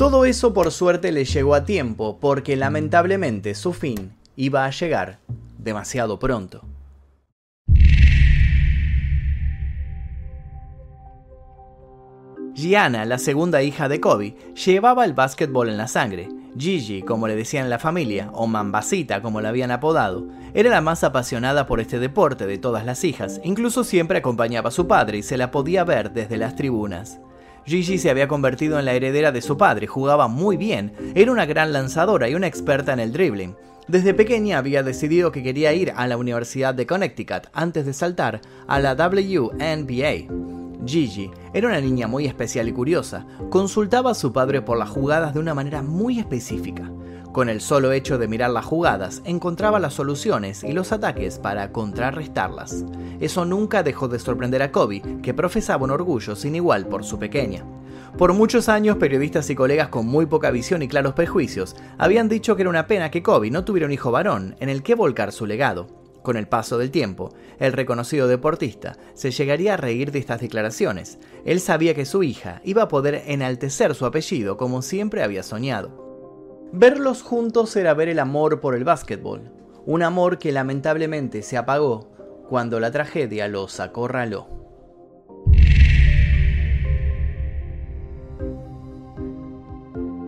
Todo 0.00 0.24
eso 0.24 0.54
por 0.54 0.70
suerte 0.70 1.12
le 1.12 1.26
llegó 1.26 1.54
a 1.54 1.66
tiempo, 1.66 2.16
porque 2.18 2.56
lamentablemente 2.56 3.54
su 3.54 3.74
fin 3.74 4.14
iba 4.34 4.64
a 4.64 4.70
llegar 4.70 5.18
demasiado 5.58 6.18
pronto. 6.18 6.62
Gianna, 12.54 13.04
la 13.04 13.18
segunda 13.18 13.62
hija 13.62 13.90
de 13.90 14.00
Kobe, 14.00 14.36
llevaba 14.64 15.04
el 15.04 15.12
básquetbol 15.12 15.68
en 15.68 15.76
la 15.76 15.86
sangre. 15.86 16.30
Gigi, 16.56 17.02
como 17.02 17.28
le 17.28 17.36
decían 17.36 17.64
en 17.64 17.70
la 17.70 17.78
familia, 17.78 18.30
o 18.32 18.46
Mambasita, 18.46 19.20
como 19.20 19.42
la 19.42 19.50
habían 19.50 19.70
apodado, 19.70 20.26
era 20.54 20.70
la 20.70 20.80
más 20.80 21.04
apasionada 21.04 21.66
por 21.66 21.78
este 21.78 21.98
deporte 21.98 22.46
de 22.46 22.56
todas 22.56 22.86
las 22.86 23.04
hijas, 23.04 23.38
incluso 23.44 23.84
siempre 23.84 24.20
acompañaba 24.20 24.68
a 24.70 24.72
su 24.72 24.86
padre 24.86 25.18
y 25.18 25.22
se 25.22 25.36
la 25.36 25.50
podía 25.50 25.84
ver 25.84 26.10
desde 26.12 26.38
las 26.38 26.56
tribunas. 26.56 27.20
Gigi 27.66 27.98
se 27.98 28.10
había 28.10 28.28
convertido 28.28 28.78
en 28.78 28.84
la 28.84 28.94
heredera 28.94 29.32
de 29.32 29.42
su 29.42 29.56
padre, 29.56 29.86
jugaba 29.86 30.28
muy 30.28 30.56
bien, 30.56 30.92
era 31.14 31.32
una 31.32 31.46
gran 31.46 31.72
lanzadora 31.72 32.28
y 32.28 32.34
una 32.34 32.46
experta 32.46 32.92
en 32.92 33.00
el 33.00 33.12
dribbling. 33.12 33.56
Desde 33.88 34.14
pequeña 34.14 34.58
había 34.58 34.82
decidido 34.82 35.32
que 35.32 35.42
quería 35.42 35.72
ir 35.72 35.92
a 35.96 36.06
la 36.06 36.16
Universidad 36.16 36.74
de 36.74 36.86
Connecticut 36.86 37.48
antes 37.52 37.84
de 37.86 37.92
saltar 37.92 38.40
a 38.68 38.78
la 38.78 38.94
WNBA. 38.94 40.69
Gigi 40.86 41.30
era 41.52 41.68
una 41.68 41.80
niña 41.80 42.06
muy 42.06 42.26
especial 42.26 42.68
y 42.68 42.72
curiosa. 42.72 43.26
Consultaba 43.50 44.12
a 44.12 44.14
su 44.14 44.32
padre 44.32 44.62
por 44.62 44.78
las 44.78 44.88
jugadas 44.88 45.34
de 45.34 45.40
una 45.40 45.54
manera 45.54 45.82
muy 45.82 46.18
específica. 46.18 46.90
Con 47.32 47.48
el 47.48 47.60
solo 47.60 47.92
hecho 47.92 48.18
de 48.18 48.26
mirar 48.26 48.50
las 48.50 48.64
jugadas, 48.64 49.22
encontraba 49.24 49.78
las 49.78 49.94
soluciones 49.94 50.64
y 50.64 50.72
los 50.72 50.90
ataques 50.90 51.38
para 51.38 51.70
contrarrestarlas. 51.70 52.84
Eso 53.20 53.44
nunca 53.44 53.84
dejó 53.84 54.08
de 54.08 54.18
sorprender 54.18 54.62
a 54.62 54.72
Kobe, 54.72 55.02
que 55.22 55.32
profesaba 55.32 55.84
un 55.84 55.92
orgullo 55.92 56.34
sin 56.34 56.56
igual 56.56 56.86
por 56.86 57.04
su 57.04 57.20
pequeña. 57.20 57.64
Por 58.18 58.32
muchos 58.32 58.68
años, 58.68 58.96
periodistas 58.96 59.48
y 59.50 59.54
colegas 59.54 59.88
con 59.88 60.06
muy 60.06 60.26
poca 60.26 60.50
visión 60.50 60.82
y 60.82 60.88
claros 60.88 61.14
prejuicios 61.14 61.76
habían 61.98 62.28
dicho 62.28 62.56
que 62.56 62.62
era 62.62 62.70
una 62.70 62.88
pena 62.88 63.12
que 63.12 63.22
Kobe 63.22 63.50
no 63.50 63.64
tuviera 63.64 63.86
un 63.86 63.92
hijo 63.92 64.10
varón 64.10 64.56
en 64.58 64.68
el 64.68 64.82
que 64.82 64.96
volcar 64.96 65.30
su 65.30 65.46
legado. 65.46 65.99
Con 66.22 66.36
el 66.36 66.48
paso 66.48 66.76
del 66.76 66.90
tiempo, 66.90 67.32
el 67.58 67.72
reconocido 67.72 68.28
deportista 68.28 68.96
se 69.14 69.30
llegaría 69.30 69.74
a 69.74 69.76
reír 69.78 70.12
de 70.12 70.18
estas 70.18 70.40
declaraciones. 70.40 71.18
Él 71.44 71.60
sabía 71.60 71.94
que 71.94 72.04
su 72.04 72.22
hija 72.22 72.60
iba 72.64 72.82
a 72.82 72.88
poder 72.88 73.22
enaltecer 73.26 73.94
su 73.94 74.04
apellido 74.04 74.56
como 74.56 74.82
siempre 74.82 75.22
había 75.22 75.42
soñado. 75.42 76.68
Verlos 76.72 77.22
juntos 77.22 77.74
era 77.76 77.94
ver 77.94 78.08
el 78.08 78.18
amor 78.18 78.60
por 78.60 78.74
el 78.74 78.84
básquetbol, 78.84 79.50
un 79.86 80.02
amor 80.02 80.38
que 80.38 80.52
lamentablemente 80.52 81.42
se 81.42 81.56
apagó 81.56 82.12
cuando 82.48 82.80
la 82.80 82.90
tragedia 82.90 83.48
los 83.48 83.80
acorraló. 83.80 84.59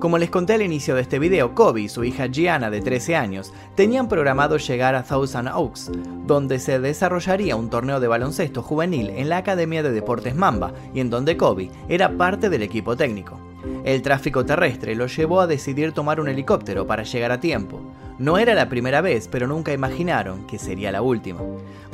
Como 0.03 0.19
les 0.19 0.31
conté 0.31 0.55
al 0.55 0.63
inicio 0.63 0.97
de 0.97 1.03
este 1.03 1.21
video, 1.21 1.55
Kobe 1.55 1.83
y 1.83 1.89
su 1.89 2.03
hija 2.03 2.27
Gianna 2.27 2.71
de 2.71 2.81
13 2.81 3.15
años 3.15 3.55
tenían 3.77 4.09
programado 4.09 4.57
llegar 4.57 4.97
a 4.97 5.05
Thousand 5.05 5.51
Oaks, 5.55 5.93
donde 6.27 6.59
se 6.59 6.81
desarrollaría 6.81 7.55
un 7.55 7.71
torneo 7.71 8.01
de 8.01 8.09
baloncesto 8.09 8.63
juvenil 8.63 9.11
en 9.11 9.29
la 9.29 9.37
Academia 9.37 9.81
de 9.85 9.93
Deportes 9.93 10.35
Mamba 10.35 10.73
y 10.93 10.99
en 10.99 11.09
donde 11.09 11.37
Kobe 11.37 11.71
era 11.89 12.17
parte 12.17 12.51
del 12.51 12.65
equipo 12.65 12.97
técnico. 12.97 13.39
El 13.85 14.03
tráfico 14.03 14.45
terrestre 14.45 14.97
lo 14.97 15.07
llevó 15.07 15.41
a 15.41 15.47
decidir 15.47 15.93
tomar 15.93 16.19
un 16.19 16.27
helicóptero 16.27 16.85
para 16.85 17.05
llegar 17.05 17.31
a 17.31 17.39
tiempo. 17.39 17.81
No 18.19 18.39
era 18.39 18.55
la 18.55 18.69
primera 18.69 19.03
vez, 19.03 19.29
pero 19.29 19.47
nunca 19.47 19.73
imaginaron 19.73 20.49
que 20.49 20.59
sería 20.59 20.91
la 20.91 21.03
última. 21.03 21.43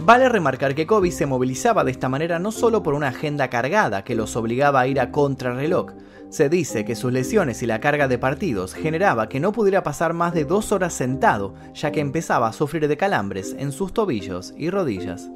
Vale 0.02 0.30
remarcar 0.30 0.74
que 0.74 0.86
Kobe 0.86 1.10
se 1.10 1.26
movilizaba 1.26 1.84
de 1.84 1.90
esta 1.90 2.08
manera 2.08 2.38
no 2.38 2.52
solo 2.52 2.82
por 2.82 2.94
una 2.94 3.08
agenda 3.08 3.48
cargada 3.48 4.02
que 4.02 4.14
los 4.14 4.34
obligaba 4.34 4.80
a 4.80 4.86
ir 4.86 4.98
a 4.98 5.10
contrarreloj, 5.10 5.92
se 6.30 6.48
dice 6.48 6.84
que 6.84 6.94
sus 6.94 7.12
lesiones 7.12 7.62
y 7.62 7.66
la 7.66 7.80
carga 7.80 8.08
de 8.08 8.18
partidos 8.18 8.74
generaba 8.74 9.28
que 9.28 9.40
no 9.40 9.52
pudiera 9.52 9.82
pasar 9.82 10.12
más 10.12 10.34
de 10.34 10.44
dos 10.44 10.72
horas 10.72 10.92
sentado, 10.92 11.54
ya 11.74 11.90
que 11.90 12.00
empezaba 12.00 12.48
a 12.48 12.52
sufrir 12.52 12.86
de 12.86 12.96
calambres 12.96 13.56
en 13.58 13.72
sus 13.72 13.92
tobillos 13.92 14.52
y 14.56 14.70
rodillas. 14.70 15.30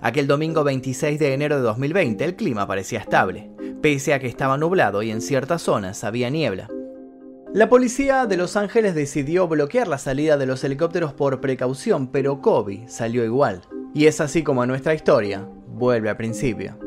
Aquel 0.00 0.26
domingo 0.26 0.64
26 0.64 1.18
de 1.18 1.34
enero 1.34 1.56
de 1.56 1.62
2020 1.62 2.24
el 2.24 2.36
clima 2.36 2.66
parecía 2.66 3.00
estable, 3.00 3.50
pese 3.80 4.14
a 4.14 4.18
que 4.18 4.26
estaba 4.26 4.56
nublado 4.56 5.02
y 5.02 5.10
en 5.10 5.20
ciertas 5.20 5.62
zonas 5.62 6.04
había 6.04 6.30
niebla. 6.30 6.68
La 7.52 7.68
policía 7.68 8.26
de 8.26 8.36
Los 8.36 8.56
Ángeles 8.56 8.94
decidió 8.94 9.46
bloquear 9.46 9.86
la 9.86 9.98
salida 9.98 10.36
de 10.36 10.46
los 10.46 10.64
helicópteros 10.64 11.12
por 11.12 11.40
precaución, 11.40 12.08
pero 12.08 12.40
Kobe 12.40 12.84
salió 12.88 13.24
igual. 13.24 13.62
Y 13.94 14.06
es 14.06 14.20
así 14.20 14.42
como 14.42 14.66
nuestra 14.66 14.92
historia 14.92 15.48
vuelve 15.68 16.10
al 16.10 16.16
principio. 16.16 16.83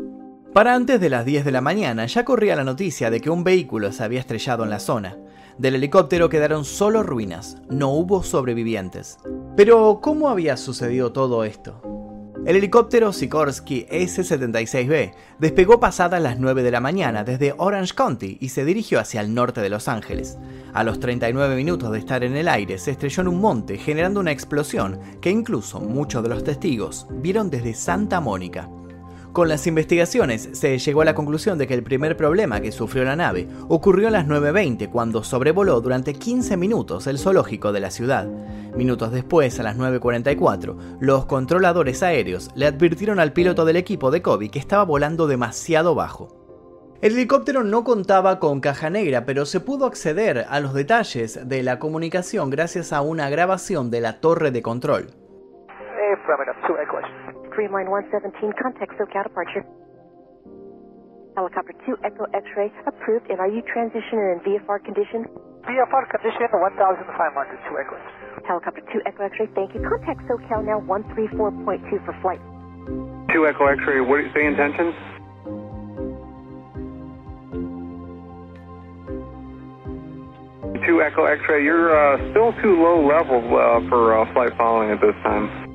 Para 0.58 0.74
antes 0.74 1.00
de 1.00 1.12
las 1.12 1.24
10 1.24 1.46
de 1.46 1.52
la 1.52 1.62
mañana 1.62 2.08
ya 2.08 2.26
corría 2.26 2.56
la 2.56 2.64
noticia 2.64 3.12
de 3.12 3.22
que 3.22 3.30
un 3.30 3.44
vehículo 3.44 3.92
se 3.92 4.04
había 4.04 4.20
estrellado 4.20 4.64
en 4.64 4.72
la 4.72 4.80
zona. 4.80 5.16
Del 5.60 5.76
helicóptero 5.76 6.30
quedaron 6.30 6.66
solo 6.66 7.04
ruinas, 7.04 7.58
no 7.70 7.92
hubo 7.92 8.24
sobrevivientes. 8.24 9.20
Pero, 9.56 10.00
¿cómo 10.02 10.30
había 10.30 10.58
sucedido 10.58 11.12
todo 11.12 11.44
esto? 11.44 11.80
El 12.44 12.56
helicóptero 12.56 13.14
Sikorsky 13.14 13.86
S-76B 13.88 15.14
despegó 15.38 15.80
pasadas 15.80 16.24
las 16.24 16.40
9 16.40 16.64
de 16.64 16.72
la 16.72 16.80
mañana 16.80 17.24
desde 17.24 17.54
Orange 17.60 17.94
County 17.94 18.40
y 18.42 18.50
se 18.50 18.66
dirigió 18.66 19.00
hacia 19.00 19.22
el 19.22 19.36
norte 19.36 19.62
de 19.62 19.70
Los 19.70 19.88
Ángeles. 19.88 20.40
A 20.74 20.84
los 20.84 21.00
39 21.00 21.56
minutos 21.56 21.92
de 21.92 22.00
estar 22.00 22.24
en 22.24 22.36
el 22.36 22.48
aire 22.48 22.80
se 22.80 22.90
estrelló 22.90 23.22
en 23.22 23.28
un 23.28 23.42
monte 23.42 23.78
generando 23.78 24.20
una 24.20 24.32
explosión 24.32 25.00
que 25.22 25.30
incluso 25.30 25.80
muchos 25.80 26.24
de 26.24 26.30
los 26.30 26.44
testigos 26.44 27.06
vieron 27.12 27.52
desde 27.52 27.76
Santa 27.76 28.20
Mónica. 28.22 28.68
Con 29.38 29.50
las 29.50 29.68
investigaciones 29.68 30.50
se 30.54 30.80
llegó 30.80 31.04
a 31.04 31.06
la 31.06 31.14
conclusión 31.14 31.60
de 31.60 31.68
que 31.68 31.76
el 31.76 31.84
primer 31.84 32.18
problema 32.18 32.60
que 32.60 32.72
sufrió 32.72 33.04
la 33.04 33.16
nave 33.16 33.48
ocurrió 33.68 34.08
a 34.08 34.10
las 34.10 34.26
9.20 34.26 34.90
cuando 34.90 35.24
sobrevoló 35.24 35.80
durante 35.80 36.16
15 36.16 36.58
minutos 36.58 37.06
el 37.06 37.20
zoológico 37.20 37.72
de 37.72 37.80
la 37.80 37.92
ciudad. 37.92 38.26
Minutos 38.76 39.12
después, 39.12 39.60
a 39.60 39.62
las 39.62 39.78
9.44, 39.78 40.98
los 41.00 41.28
controladores 41.28 42.02
aéreos 42.02 42.50
le 42.56 42.66
advirtieron 42.66 43.20
al 43.20 43.32
piloto 43.32 43.64
del 43.64 43.76
equipo 43.76 44.10
de 44.10 44.24
Kobe 44.24 44.50
que 44.50 44.58
estaba 44.58 44.84
volando 44.84 45.28
demasiado 45.28 45.94
bajo. 45.94 46.30
El 47.04 47.14
helicóptero 47.14 47.64
no 47.64 47.84
contaba 47.84 48.40
con 48.40 48.60
caja 48.60 48.90
negra, 48.90 49.28
pero 49.28 49.46
se 49.46 49.60
pudo 49.60 49.86
acceder 49.86 50.48
a 50.50 50.60
los 50.60 50.74
detalles 50.74 51.48
de 51.48 51.62
la 51.62 51.78
comunicación 51.78 52.50
gracias 52.50 52.92
a 52.92 53.02
una 53.02 53.30
grabación 53.30 53.92
de 53.92 54.02
la 54.02 54.20
torre 54.20 54.50
de 54.50 54.64
control. 54.64 55.12
Streamline 57.58 57.90
117, 57.90 58.54
contact 58.62 58.94
SoCal 59.02 59.26
departure. 59.26 59.66
Helicopter 61.34 61.74
2 61.90 61.98
Echo 62.06 62.30
X-ray 62.30 62.70
approved, 62.86 63.26
and 63.34 63.42
are 63.42 63.50
you 63.50 63.66
transitioning 63.66 64.38
in 64.38 64.46
VFR 64.46 64.78
condition? 64.86 65.26
VFR 65.66 66.06
condition 66.06 66.46
1500, 66.54 66.54
2 66.54 67.82
Echo 67.82 67.98
Helicopter 68.46 68.86
2 68.94 69.02
Echo 69.10 69.26
X-ray, 69.26 69.50
thank 69.58 69.74
you. 69.74 69.82
Contact 69.82 70.22
SoCal 70.30 70.62
now 70.70 70.86
134.2 70.86 72.06
for 72.06 72.14
flight. 72.22 72.38
2 73.34 73.48
Echo 73.50 73.66
X-ray, 73.74 74.02
what 74.06 74.22
is 74.22 74.30
the 74.38 74.46
intention? 74.46 74.94
Two 80.86 81.02
Echo 81.02 81.26
X-ray, 81.26 81.64
you're 81.64 81.90
uh, 81.90 82.22
still 82.30 82.54
too 82.62 82.78
low 82.78 83.02
level 83.02 83.42
uh, 83.58 83.82
for 83.90 84.14
uh, 84.14 84.32
flight 84.34 84.54
following 84.58 84.92
at 84.92 85.02
this 85.02 85.18
time. 85.26 85.67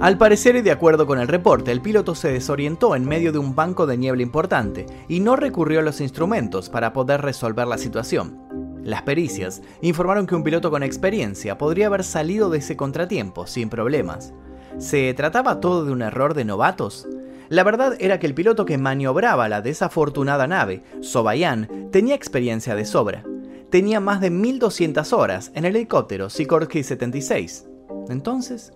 Al 0.00 0.16
parecer 0.16 0.56
y 0.56 0.62
de 0.62 0.70
acuerdo 0.70 1.06
con 1.06 1.18
el 1.18 1.28
reporte, 1.28 1.70
el 1.70 1.82
piloto 1.82 2.14
se 2.14 2.32
desorientó 2.32 2.96
en 2.96 3.06
medio 3.06 3.32
de 3.32 3.38
un 3.38 3.54
banco 3.54 3.86
de 3.86 3.98
niebla 3.98 4.22
importante 4.22 4.86
y 5.08 5.20
no 5.20 5.36
recurrió 5.36 5.80
a 5.80 5.82
los 5.82 6.00
instrumentos 6.00 6.70
para 6.70 6.94
poder 6.94 7.20
resolver 7.20 7.66
la 7.66 7.76
situación. 7.76 8.38
Las 8.82 9.02
pericias 9.02 9.62
informaron 9.82 10.26
que 10.26 10.34
un 10.34 10.42
piloto 10.42 10.70
con 10.70 10.82
experiencia 10.82 11.58
podría 11.58 11.88
haber 11.88 12.02
salido 12.02 12.48
de 12.48 12.58
ese 12.58 12.78
contratiempo 12.78 13.46
sin 13.46 13.68
problemas. 13.68 14.32
¿Se 14.78 15.12
trataba 15.12 15.60
todo 15.60 15.84
de 15.84 15.92
un 15.92 16.00
error 16.00 16.32
de 16.32 16.46
novatos? 16.46 17.06
La 17.50 17.62
verdad 17.62 17.94
era 18.00 18.18
que 18.18 18.26
el 18.26 18.32
piloto 18.32 18.64
que 18.64 18.78
maniobraba 18.78 19.50
la 19.50 19.60
desafortunada 19.60 20.46
nave, 20.46 20.82
Sobayan, 21.02 21.90
tenía 21.90 22.14
experiencia 22.14 22.74
de 22.74 22.86
sobra 22.86 23.22
tenía 23.70 24.00
más 24.00 24.20
de 24.20 24.30
1200 24.30 25.12
horas 25.12 25.52
en 25.54 25.64
el 25.64 25.76
helicóptero 25.76 26.28
Sikorsky 26.30 26.82
76. 26.82 27.66
Entonces, 28.08 28.72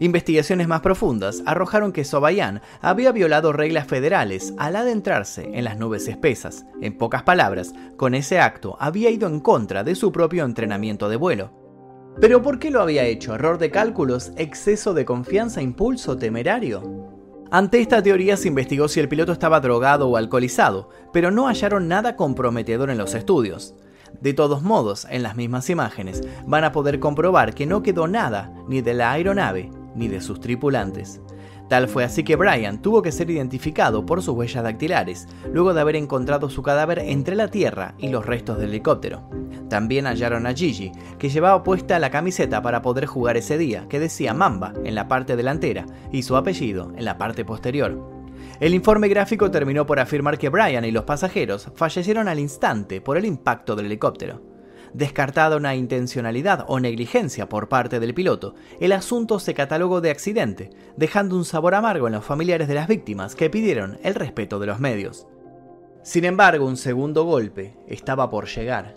Investigaciones 0.00 0.66
más 0.66 0.80
profundas 0.80 1.42
arrojaron 1.44 1.92
que 1.92 2.06
Sobayan 2.06 2.62
había 2.80 3.12
violado 3.12 3.52
reglas 3.52 3.86
federales 3.86 4.54
al 4.56 4.76
adentrarse 4.76 5.50
en 5.52 5.64
las 5.64 5.76
nubes 5.76 6.08
espesas. 6.08 6.64
En 6.80 6.96
pocas 6.96 7.22
palabras, 7.22 7.74
con 7.98 8.14
ese 8.14 8.40
acto 8.40 8.78
había 8.80 9.10
ido 9.10 9.28
en 9.28 9.40
contra 9.40 9.84
de 9.84 9.94
su 9.94 10.10
propio 10.10 10.46
entrenamiento 10.46 11.10
de 11.10 11.16
vuelo. 11.16 11.52
¿Pero 12.18 12.40
por 12.40 12.58
qué 12.58 12.70
lo 12.70 12.80
había 12.80 13.04
hecho? 13.04 13.34
¿Error 13.34 13.58
de 13.58 13.70
cálculos? 13.70 14.32
¿Exceso 14.36 14.94
de 14.94 15.04
confianza? 15.04 15.60
¿Impulso 15.60 16.16
temerario? 16.16 17.10
Ante 17.50 17.80
esta 17.80 18.02
teoría 18.02 18.38
se 18.38 18.48
investigó 18.48 18.88
si 18.88 19.00
el 19.00 19.08
piloto 19.08 19.32
estaba 19.32 19.60
drogado 19.60 20.08
o 20.08 20.16
alcoholizado, 20.16 20.88
pero 21.12 21.30
no 21.30 21.46
hallaron 21.46 21.88
nada 21.88 22.16
comprometedor 22.16 22.88
en 22.88 22.96
los 22.96 23.14
estudios. 23.14 23.74
De 24.20 24.34
todos 24.34 24.62
modos, 24.62 25.06
en 25.10 25.22
las 25.22 25.36
mismas 25.36 25.70
imágenes 25.70 26.22
van 26.46 26.64
a 26.64 26.72
poder 26.72 27.00
comprobar 27.00 27.54
que 27.54 27.66
no 27.66 27.82
quedó 27.82 28.08
nada 28.08 28.52
ni 28.68 28.80
de 28.80 28.94
la 28.94 29.12
aeronave 29.12 29.70
ni 29.94 30.08
de 30.08 30.20
sus 30.20 30.40
tripulantes. 30.40 31.20
Tal 31.70 31.86
fue 31.86 32.02
así 32.02 32.24
que 32.24 32.34
Brian 32.34 32.82
tuvo 32.82 33.00
que 33.00 33.12
ser 33.12 33.30
identificado 33.30 34.04
por 34.04 34.22
sus 34.22 34.34
huellas 34.34 34.64
dactilares, 34.64 35.28
luego 35.52 35.72
de 35.72 35.80
haber 35.80 35.94
encontrado 35.94 36.50
su 36.50 36.64
cadáver 36.64 36.98
entre 36.98 37.36
la 37.36 37.46
tierra 37.46 37.94
y 37.96 38.08
los 38.08 38.26
restos 38.26 38.58
del 38.58 38.70
helicóptero. 38.70 39.22
También 39.68 40.06
hallaron 40.06 40.48
a 40.48 40.52
Gigi, 40.52 40.90
que 41.16 41.28
llevaba 41.28 41.62
puesta 41.62 42.00
la 42.00 42.10
camiseta 42.10 42.60
para 42.60 42.82
poder 42.82 43.06
jugar 43.06 43.36
ese 43.36 43.56
día, 43.56 43.86
que 43.88 44.00
decía 44.00 44.34
Mamba 44.34 44.72
en 44.84 44.96
la 44.96 45.06
parte 45.06 45.36
delantera 45.36 45.86
y 46.10 46.24
su 46.24 46.36
apellido 46.36 46.92
en 46.96 47.04
la 47.04 47.18
parte 47.18 47.44
posterior. 47.44 48.19
El 48.60 48.74
informe 48.74 49.08
gráfico 49.08 49.50
terminó 49.50 49.86
por 49.86 49.98
afirmar 49.98 50.38
que 50.38 50.50
Brian 50.50 50.84
y 50.84 50.90
los 50.90 51.04
pasajeros 51.04 51.68
fallecieron 51.74 52.28
al 52.28 52.38
instante 52.38 53.00
por 53.00 53.16
el 53.16 53.24
impacto 53.24 53.74
del 53.74 53.86
helicóptero 53.86 54.50
descartada 54.92 55.56
una 55.56 55.74
intencionalidad 55.74 56.64
o 56.68 56.80
negligencia 56.80 57.48
por 57.48 57.68
parte 57.68 58.00
del 58.00 58.14
piloto, 58.14 58.54
el 58.80 58.92
asunto 58.92 59.38
se 59.38 59.54
catalogó 59.54 60.00
de 60.00 60.10
accidente, 60.10 60.70
dejando 60.96 61.36
un 61.36 61.44
sabor 61.44 61.74
amargo 61.74 62.06
en 62.06 62.14
los 62.14 62.24
familiares 62.24 62.68
de 62.68 62.74
las 62.74 62.88
víctimas 62.88 63.34
que 63.34 63.50
pidieron 63.50 63.98
el 64.02 64.14
respeto 64.14 64.58
de 64.58 64.66
los 64.66 64.80
medios. 64.80 65.26
Sin 66.02 66.24
embargo, 66.24 66.66
un 66.66 66.76
segundo 66.76 67.24
golpe 67.24 67.76
estaba 67.86 68.30
por 68.30 68.46
llegar. 68.46 68.94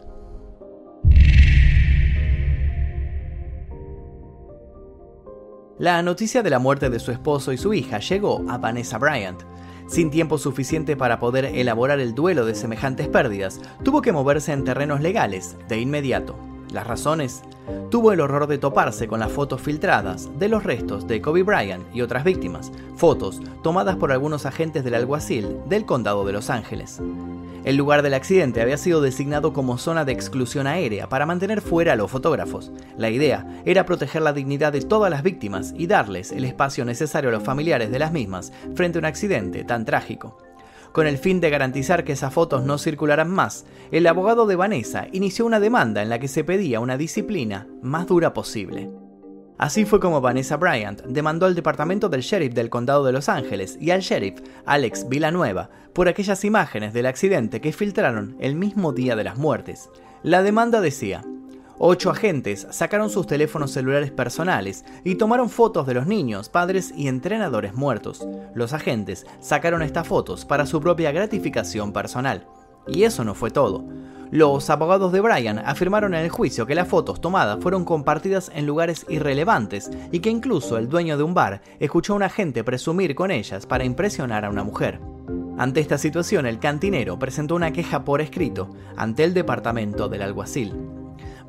La 5.80 6.02
noticia 6.02 6.44
de 6.44 6.50
la 6.50 6.60
muerte 6.60 6.90
de 6.90 7.00
su 7.00 7.12
esposo 7.12 7.52
y 7.52 7.58
su 7.58 7.74
hija 7.74 8.00
llegó 8.00 8.46
a 8.48 8.58
Vanessa 8.58 8.98
Bryant, 9.00 9.42
sin 9.88 10.12
tiempo 10.12 10.38
suficiente 10.38 10.96
para 10.96 11.20
poder 11.20 11.46
elaborar 11.46 12.00
el 12.00 12.16
duelo 12.16 12.46
de 12.46 12.56
semejantes 12.56 13.08
pérdidas, 13.08 13.62
tuvo 13.84 14.02
que 14.02 14.12
moverse 14.12 14.54
en 14.54 14.64
terrenos 14.64 15.02
legales 15.02 15.58
de 15.68 15.80
inmediato. 15.80 16.53
Las 16.74 16.88
razones 16.88 17.44
tuvo 17.92 18.12
el 18.12 18.20
horror 18.20 18.48
de 18.48 18.58
toparse 18.58 19.08
con 19.08 19.20
las 19.20 19.32
fotos 19.32 19.62
filtradas 19.62 20.28
de 20.40 20.50
los 20.50 20.64
restos 20.64 21.08
de 21.08 21.22
Kobe 21.22 21.44
Bryant 21.44 21.86
y 21.94 22.02
otras 22.02 22.24
víctimas, 22.24 22.72
fotos 22.96 23.40
tomadas 23.62 23.96
por 23.96 24.12
algunos 24.12 24.48
agentes 24.48 24.84
del 24.84 24.96
alguacil 24.96 25.60
del 25.70 25.86
condado 25.86 26.26
de 26.26 26.34
Los 26.34 26.50
Ángeles. 26.50 27.00
El 27.64 27.78
lugar 27.78 28.02
del 28.02 28.16
accidente 28.16 28.62
había 28.62 28.78
sido 28.78 29.02
designado 29.02 29.54
como 29.54 29.78
zona 29.78 30.04
de 30.04 30.12
exclusión 30.12 30.68
aérea 30.68 31.08
para 31.08 31.26
mantener 31.26 31.62
fuera 31.62 31.94
a 31.94 31.96
los 31.96 32.12
fotógrafos. 32.12 32.72
La 32.98 33.10
idea 33.10 33.62
era 33.66 33.86
proteger 33.86 34.24
la 34.24 34.34
dignidad 34.34 34.74
de 34.74 34.82
todas 34.82 35.10
las 35.10 35.24
víctimas 35.24 35.74
y 35.78 35.88
darles 35.88 36.32
el 36.32 36.44
espacio 36.44 36.84
necesario 36.84 37.30
a 37.30 37.34
los 37.34 37.44
familiares 37.44 37.92
de 37.92 38.00
las 38.00 38.12
mismas 38.12 38.52
frente 38.76 38.98
a 38.98 39.00
un 39.00 39.06
accidente 39.06 39.64
tan 39.64 39.86
trágico. 39.86 40.38
Con 40.94 41.08
el 41.08 41.18
fin 41.18 41.42
de 41.42 41.50
garantizar 41.50 42.04
que 42.04 42.12
esas 42.12 42.32
fotos 42.32 42.64
no 42.64 42.78
circularan 42.78 43.30
más, 43.30 43.66
el 43.92 44.06
abogado 44.06 44.46
de 44.46 44.56
Vanessa 44.56 45.08
inició 45.12 45.48
una 45.48 45.60
demanda 45.60 46.04
en 46.04 46.10
la 46.10 46.20
que 46.20 46.28
se 46.28 46.44
pedía 46.44 46.80
una 46.80 46.98
disciplina 46.98 47.68
más 47.82 48.06
dura 48.06 48.32
posible. 48.32 48.92
Así 49.58 49.86
fue 49.86 50.00
como 50.00 50.22
Vanessa 50.22 50.56
Bryant 50.56 51.02
demandó 51.02 51.48
al 51.48 51.56
departamento 51.56 52.10
del 52.10 52.22
sheriff 52.22 52.54
del 52.54 52.70
condado 52.70 53.06
de 53.06 53.12
Los 53.12 53.28
Ángeles 53.28 53.76
y 53.82 53.90
al 53.90 54.02
sheriff 54.02 54.42
Alex 54.66 55.10
Villanueva 55.10 55.72
por 55.94 56.08
aquellas 56.08 56.46
imágenes 56.46 56.94
del 56.94 57.08
accidente 57.08 57.60
que 57.60 57.74
filtraron 57.74 58.38
el 58.40 58.56
mismo 58.56 58.94
día 58.94 59.16
de 59.16 59.24
las 59.24 59.38
muertes. 59.38 59.90
La 60.22 60.44
demanda 60.44 60.80
decía, 60.80 61.24
Ocho 61.86 62.10
agentes 62.10 62.66
sacaron 62.72 63.10
sus 63.10 63.28
teléfonos 63.28 63.72
celulares 63.72 64.10
personales 64.10 64.86
y 65.04 65.16
tomaron 65.16 65.50
fotos 65.50 65.86
de 65.86 65.94
los 65.94 66.08
niños, 66.08 66.48
padres 66.48 66.94
y 66.96 67.10
entrenadores 67.10 67.74
muertos. 67.74 68.26
Los 68.56 68.72
agentes 68.72 69.26
sacaron 69.42 69.82
estas 69.82 70.08
fotos 70.08 70.46
para 70.46 70.66
su 70.66 70.80
propia 70.80 71.12
gratificación 71.12 71.92
personal. 71.92 72.48
Y 72.88 73.04
eso 73.04 73.26
no 73.26 73.36
fue 73.36 73.52
todo. 73.52 73.84
Los 74.32 74.70
abogados 74.70 75.12
de 75.12 75.20
Brian 75.20 75.60
afirmaron 75.60 76.14
en 76.14 76.22
el 76.22 76.30
juicio 76.30 76.66
que 76.66 76.74
las 76.74 76.88
fotos 76.88 77.20
tomadas 77.20 77.60
fueron 77.60 77.84
compartidas 77.84 78.50
en 78.56 78.66
lugares 78.66 79.06
irrelevantes 79.10 79.92
y 80.14 80.22
que 80.22 80.30
incluso 80.30 80.78
el 80.78 80.88
dueño 80.88 81.18
de 81.18 81.24
un 81.24 81.34
bar 81.34 81.60
escuchó 81.82 82.14
a 82.14 82.16
un 82.16 82.24
agente 82.24 82.64
presumir 82.64 83.14
con 83.14 83.30
ellas 83.30 83.66
para 83.66 83.84
impresionar 83.84 84.46
a 84.46 84.50
una 84.50 84.64
mujer. 84.64 85.02
Ante 85.58 85.82
esta 85.82 85.98
situación, 85.98 86.46
el 86.46 86.60
cantinero 86.60 87.20
presentó 87.20 87.56
una 87.56 87.74
queja 87.74 88.06
por 88.06 88.22
escrito 88.22 88.70
ante 88.96 89.26
el 89.26 89.34
departamento 89.34 90.08
del 90.08 90.22
alguacil. 90.22 90.93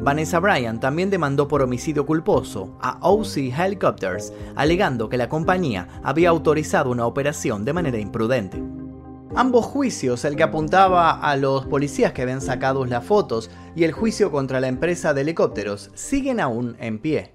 Vanessa 0.01 0.41
Bryan 0.41 0.81
también 0.81 1.11
demandó 1.11 1.47
por 1.47 1.63
homicidio 1.63 2.05
culposo 2.05 2.77
a 2.81 2.99
OC 3.01 3.37
Helicopters, 3.57 4.33
alegando 4.57 5.09
que 5.09 5.17
la 5.17 5.29
compañía 5.29 5.89
había 6.03 6.31
autorizado 6.31 6.91
una 6.91 7.07
operación 7.07 7.65
de 7.65 7.73
manera 7.73 7.99
imprudente. 7.99 8.63
Ambos 9.37 9.67
juicios, 9.67 10.25
el 10.25 10.37
que 10.37 10.45
apuntaba 10.45 11.11
a 11.11 11.37
los 11.37 11.67
policías 11.67 12.13
que 12.13 12.23
habían 12.23 12.41
sacado 12.41 12.85
las 12.87 13.05
fotos 13.05 13.51
y 13.75 13.85
el 13.85 13.93
juicio 13.93 14.31
contra 14.31 14.61
la 14.61 14.69
empresa 14.69 15.13
de 15.13 15.23
helicópteros, 15.23 15.91
siguen 15.95 16.39
aún 16.39 16.77
en 16.79 17.01
pie. 17.01 17.33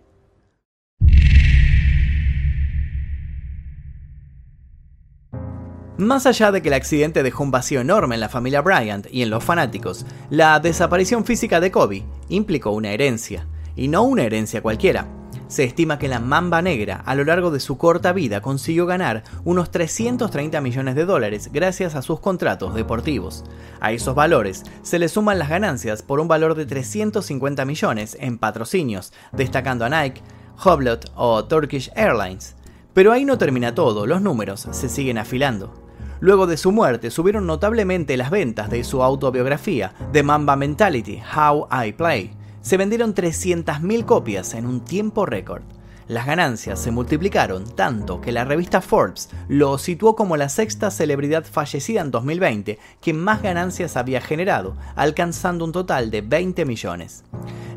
Más 5.99 6.25
allá 6.25 6.53
de 6.53 6.61
que 6.61 6.69
el 6.69 6.75
accidente 6.75 7.23
dejó 7.23 7.43
un 7.43 7.51
vacío 7.51 7.81
enorme 7.81 8.15
en 8.15 8.21
la 8.21 8.29
familia 8.29 8.61
Bryant 8.61 9.07
y 9.11 9.21
en 9.21 9.29
los 9.29 9.43
fanáticos, 9.43 10.05
la 10.29 10.57
desaparición 10.61 11.25
física 11.25 11.59
de 11.59 11.71
Kobe 11.71 12.05
implicó 12.29 12.71
una 12.71 12.91
herencia, 12.91 13.47
y 13.75 13.89
no 13.89 14.03
una 14.03 14.23
herencia 14.23 14.61
cualquiera. 14.61 15.09
Se 15.49 15.65
estima 15.65 15.99
que 15.99 16.07
la 16.07 16.21
Mamba 16.21 16.61
Negra 16.61 17.03
a 17.05 17.15
lo 17.15 17.25
largo 17.25 17.51
de 17.51 17.59
su 17.59 17.77
corta 17.77 18.13
vida 18.13 18.39
consiguió 18.39 18.85
ganar 18.85 19.23
unos 19.43 19.71
330 19.71 20.61
millones 20.61 20.95
de 20.95 21.03
dólares 21.03 21.49
gracias 21.51 21.95
a 21.95 22.01
sus 22.01 22.21
contratos 22.21 22.75
deportivos. 22.75 23.43
A 23.81 23.91
esos 23.91 24.15
valores 24.15 24.63
se 24.83 24.99
le 24.99 25.09
suman 25.09 25.37
las 25.37 25.49
ganancias 25.49 26.01
por 26.01 26.21
un 26.21 26.29
valor 26.29 26.55
de 26.55 26.65
350 26.65 27.65
millones 27.65 28.15
en 28.21 28.37
patrocinios, 28.37 29.11
destacando 29.33 29.83
a 29.83 29.89
Nike, 29.89 30.21
Hublot 30.63 31.11
o 31.15 31.43
Turkish 31.43 31.91
Airlines. 31.93 32.55
Pero 32.93 33.11
ahí 33.11 33.25
no 33.25 33.37
termina 33.37 33.75
todo, 33.75 34.05
los 34.05 34.21
números 34.21 34.65
se 34.71 34.87
siguen 34.87 35.17
afilando. 35.17 35.88
Luego 36.21 36.47
de 36.47 36.57
su 36.57 36.71
muerte 36.71 37.11
subieron 37.11 37.47
notablemente 37.47 38.17
las 38.17 38.29
ventas 38.29 38.69
de 38.69 38.83
su 38.83 39.01
autobiografía, 39.03 39.93
The 40.11 40.23
Mamba 40.23 40.55
Mentality, 40.57 41.21
How 41.35 41.67
I 41.85 41.93
Play. 41.93 42.31
Se 42.61 42.75
vendieron 42.75 43.15
300.000 43.15 44.05
copias 44.05 44.53
en 44.53 44.65
un 44.65 44.81
tiempo 44.81 45.25
récord. 45.25 45.63
Las 46.09 46.25
ganancias 46.25 46.79
se 46.79 46.89
multiplicaron 46.89 47.65
tanto 47.75 48.19
que 48.19 48.31
la 48.31 48.43
revista 48.43 48.81
Forbes 48.81 49.29
lo 49.47 49.77
situó 49.77 50.15
como 50.15 50.37
la 50.37 50.49
sexta 50.49 50.89
celebridad 50.89 51.45
fallecida 51.45 52.01
en 52.01 52.09
2020 52.09 52.79
que 52.99 53.13
más 53.13 53.43
ganancias 53.43 53.95
había 53.95 54.19
generado, 54.19 54.75
alcanzando 54.95 55.65
un 55.65 55.71
total 55.71 56.09
de 56.09 56.21
20 56.21 56.65
millones. 56.65 57.25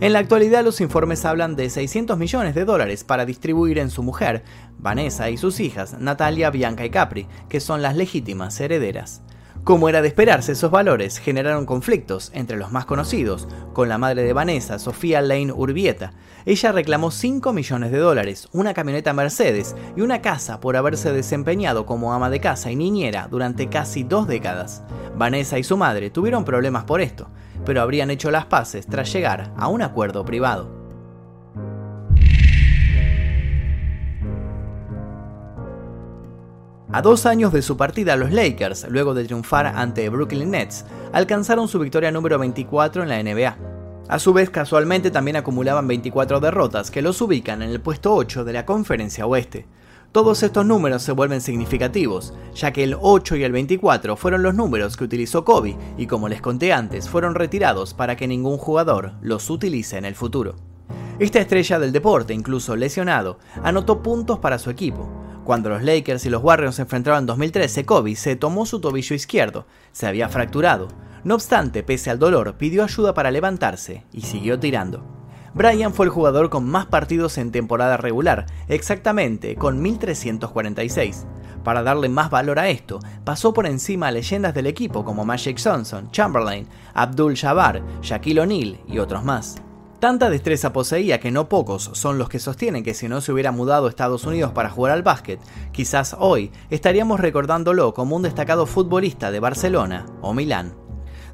En 0.01 0.14
la 0.14 0.21
actualidad 0.21 0.64
los 0.64 0.81
informes 0.81 1.27
hablan 1.27 1.57
de 1.57 1.68
600 1.68 2.16
millones 2.16 2.55
de 2.55 2.64
dólares 2.64 3.05
para 3.05 3.27
distribuir 3.27 3.79
en 3.79 3.90
su 3.90 4.03
mujer, 4.03 4.45
Vanessa, 4.79 5.29
y 5.29 5.37
sus 5.37 5.61
hijas, 5.61 5.99
Natalia, 6.01 6.49
Bianca 6.49 6.87
y 6.87 6.90
Capri, 6.90 7.27
que 7.51 7.61
son 7.61 7.83
las 7.83 7.97
legítimas 7.97 8.59
herederas. 8.59 9.21
Como 9.64 9.88
era 9.88 10.03
de 10.03 10.09
esperarse, 10.09 10.53
esos 10.53 10.72
valores 10.72 11.18
generaron 11.18 11.66
conflictos 11.66 12.33
entre 12.35 12.57
los 12.57 12.72
más 12.72 12.85
conocidos, 12.85 13.46
con 13.72 13.88
la 13.88 13.96
madre 13.96 14.25
de 14.25 14.33
Vanessa, 14.33 14.81
Sofía 14.81 15.22
Lane 15.22 15.53
Urbieta. 15.53 16.14
Ella 16.44 16.72
reclamó 16.72 17.12
5 17.12 17.53
millones 17.53 17.92
de 17.92 17.98
dólares, 17.98 18.48
una 18.51 18.75
camioneta 18.75 19.12
Mercedes 19.12 19.77
y 19.96 20.01
una 20.01 20.20
casa 20.20 20.59
por 20.59 20.77
haberse 20.77 21.12
desempeñado 21.12 21.87
como 21.87 22.12
ama 22.12 22.29
de 22.29 22.40
casa 22.40 22.72
y 22.72 22.77
niñera 22.77 23.29
durante 23.31 23.68
casi 23.68 24.03
dos 24.03 24.27
décadas. 24.27 24.83
Vanessa 25.16 25.61
y 25.61 25.62
su 25.62 25.77
madre 25.77 26.11
tuvieron 26.11 26.44
problemas 26.44 26.83
por 26.83 27.01
esto, 27.01 27.29
pero 27.64 27.83
habrían 27.83 28.11
hecho 28.11 28.33
las 28.33 28.46
paces 28.46 28.88
tras 28.88 29.12
llegar 29.12 29.53
a 29.57 29.68
un 29.68 29.83
acuerdo 29.83 30.25
privado. 30.25 30.82
A 36.94 37.00
dos 37.00 37.24
años 37.24 37.55
de 37.55 37.62
su 37.62 37.78
partida, 37.78 38.16
los 38.16 38.33
Lakers, 38.33 38.87
luego 38.90 39.14
de 39.14 39.24
triunfar 39.24 39.64
ante 39.64 40.11
Brooklyn 40.11 40.50
Nets, 40.50 40.85
alcanzaron 41.14 41.66
su 41.66 41.78
victoria 41.78 42.12
número 42.12 42.38
24 42.38 43.02
en 43.02 43.09
la 43.09 43.22
NBA. 43.22 43.57
A 44.09 44.18
su 44.18 44.35
vez, 44.35 44.50
casualmente 44.50 45.11
también 45.11 45.37
acumulaban 45.37 45.88
24 45.88 46.38
derrotas 46.38 46.90
que 46.90 47.00
los 47.00 47.22
ubican 47.22 47.62
en 47.62 47.70
el 47.70 47.81
puesto 47.81 48.14
8 48.14 48.44
de 48.44 48.52
la 48.52 48.66
Conferencia 48.66 49.24
Oeste. 49.24 49.66
Todos 50.12 50.42
estos 50.42 50.66
números 50.66 51.02
se 51.02 51.12
vuelven 51.12 51.40
significativos, 51.40 52.35
ya 52.55 52.72
que 52.72 52.85
el 52.85 52.94
8 53.00 53.37
y 53.37 53.44
el 53.44 53.52
24 53.52 54.14
fueron 54.18 54.42
los 54.42 54.55
números 54.55 54.98
que 54.98 55.05
utilizó 55.05 55.46
Kobe 55.46 55.78
y 55.96 56.07
como 56.07 56.28
les 56.28 56.42
conté 56.42 56.74
antes, 56.74 57.09
fueron 57.09 57.35
retirados 57.35 57.94
para 57.94 58.16
que 58.16 58.28
ningún 58.28 58.59
jugador 58.59 59.12
los 59.22 59.48
utilice 59.48 59.96
en 59.96 60.05
el 60.05 60.14
futuro. 60.14 60.57
Esta 61.18 61.40
estrella 61.40 61.78
del 61.78 61.92
deporte, 61.92 62.35
incluso 62.35 62.76
lesionado, 62.76 63.38
anotó 63.62 64.02
puntos 64.02 64.40
para 64.40 64.59
su 64.59 64.68
equipo. 64.68 65.09
Cuando 65.44 65.68
los 65.70 65.83
Lakers 65.83 66.24
y 66.24 66.31
los 66.31 66.42
Warriors 66.42 66.76
se 66.76 66.83
enfrentaron 66.83 67.20
en 67.20 67.26
2013, 67.26 67.85
Kobe 67.85 68.14
se 68.14 68.37
tomó 68.37 68.64
su 68.64 68.81
tobillo 68.81 69.16
izquierdo, 69.16 69.66
se 69.90 70.07
había 70.07 70.28
fracturado. 70.28 70.88
No 71.24 71.35
obstante, 71.35 71.83
pese 71.83 72.11
al 72.11 72.18
dolor, 72.18 72.57
pidió 72.57 72.85
ayuda 72.85 73.12
para 73.12 73.31
levantarse 73.31 74.05
y 74.12 74.22
siguió 74.22 74.59
tirando. 74.61 75.05
Bryant 75.55 75.94
fue 75.94 76.07
el 76.07 76.11
jugador 76.11 76.48
con 76.48 76.64
más 76.64 76.87
partidos 76.87 77.38
en 77.38 77.50
temporada 77.50 77.96
regular, 77.96 78.46
exactamente 78.68 79.57
con 79.57 79.83
1346. 79.83 81.26
Para 81.64 81.83
darle 81.83 82.09
más 82.09 82.31
valor 82.31 82.59
a 82.59 82.68
esto, 82.68 83.00
pasó 83.24 83.52
por 83.52 83.66
encima 83.66 84.09
a 84.09 84.12
leyendas 84.12 84.55
del 84.55 84.66
equipo 84.66 85.05
como 85.05 85.24
Magic 85.24 85.61
Johnson, 85.62 86.11
Chamberlain, 86.11 86.66
Abdul 86.94 87.37
Jabbar, 87.37 87.83
Shaquille 88.00 88.40
O'Neal 88.40 88.81
y 88.88 88.98
otros 88.98 89.24
más. 89.24 89.57
Tanta 90.03 90.31
destreza 90.31 90.73
poseía 90.73 91.21
que 91.21 91.31
no 91.31 91.49
pocos 91.49 91.91
son 91.93 92.19
los 92.19 92.29
que 92.29 92.41
sostienen 92.41 92.83
que 92.83 92.93
si 92.93 93.09
no 93.09 93.21
se 93.21 93.31
hubiera 93.31 93.53
mudado 93.53 93.87
a 93.87 93.88
Estados 93.88 94.25
Unidos 94.25 94.51
para 94.51 94.69
jugar 94.69 94.91
al 94.91 95.05
básquet, 95.05 95.38
quizás 95.71 96.17
hoy 96.19 96.51
estaríamos 96.71 97.21
recordándolo 97.21 97.95
como 97.95 98.17
un 98.17 98.23
destacado 98.23 98.67
futbolista 98.67 99.31
de 99.31 99.38
Barcelona 99.38 100.07
o 100.21 100.35
Milán. 100.35 100.75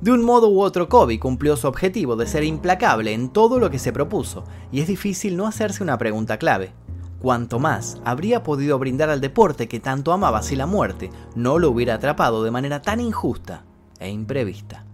De 0.02 0.12
un 0.12 0.22
modo 0.22 0.50
u 0.50 0.60
otro, 0.60 0.86
Kobe 0.86 1.18
cumplió 1.18 1.56
su 1.56 1.66
objetivo 1.66 2.14
de 2.14 2.26
ser 2.26 2.44
implacable 2.44 3.14
en 3.14 3.30
todo 3.30 3.58
lo 3.58 3.70
que 3.70 3.78
se 3.78 3.90
propuso, 3.90 4.44
y 4.70 4.82
es 4.82 4.86
difícil 4.86 5.38
no 5.38 5.46
hacerse 5.46 5.82
una 5.82 5.96
pregunta 5.96 6.36
clave. 6.36 6.74
¿Cuánto 7.22 7.58
más 7.58 7.98
habría 8.04 8.42
podido 8.42 8.78
brindar 8.78 9.08
al 9.08 9.22
deporte 9.22 9.66
que 9.66 9.80
tanto 9.80 10.12
amaba 10.12 10.42
si 10.42 10.56
la 10.56 10.66
muerte 10.66 11.08
no 11.34 11.58
lo 11.58 11.70
hubiera 11.70 11.94
atrapado 11.94 12.44
de 12.44 12.50
manera 12.50 12.82
tan 12.82 13.00
injusta 13.00 13.64
e 13.98 14.10
imprevista? 14.10 14.84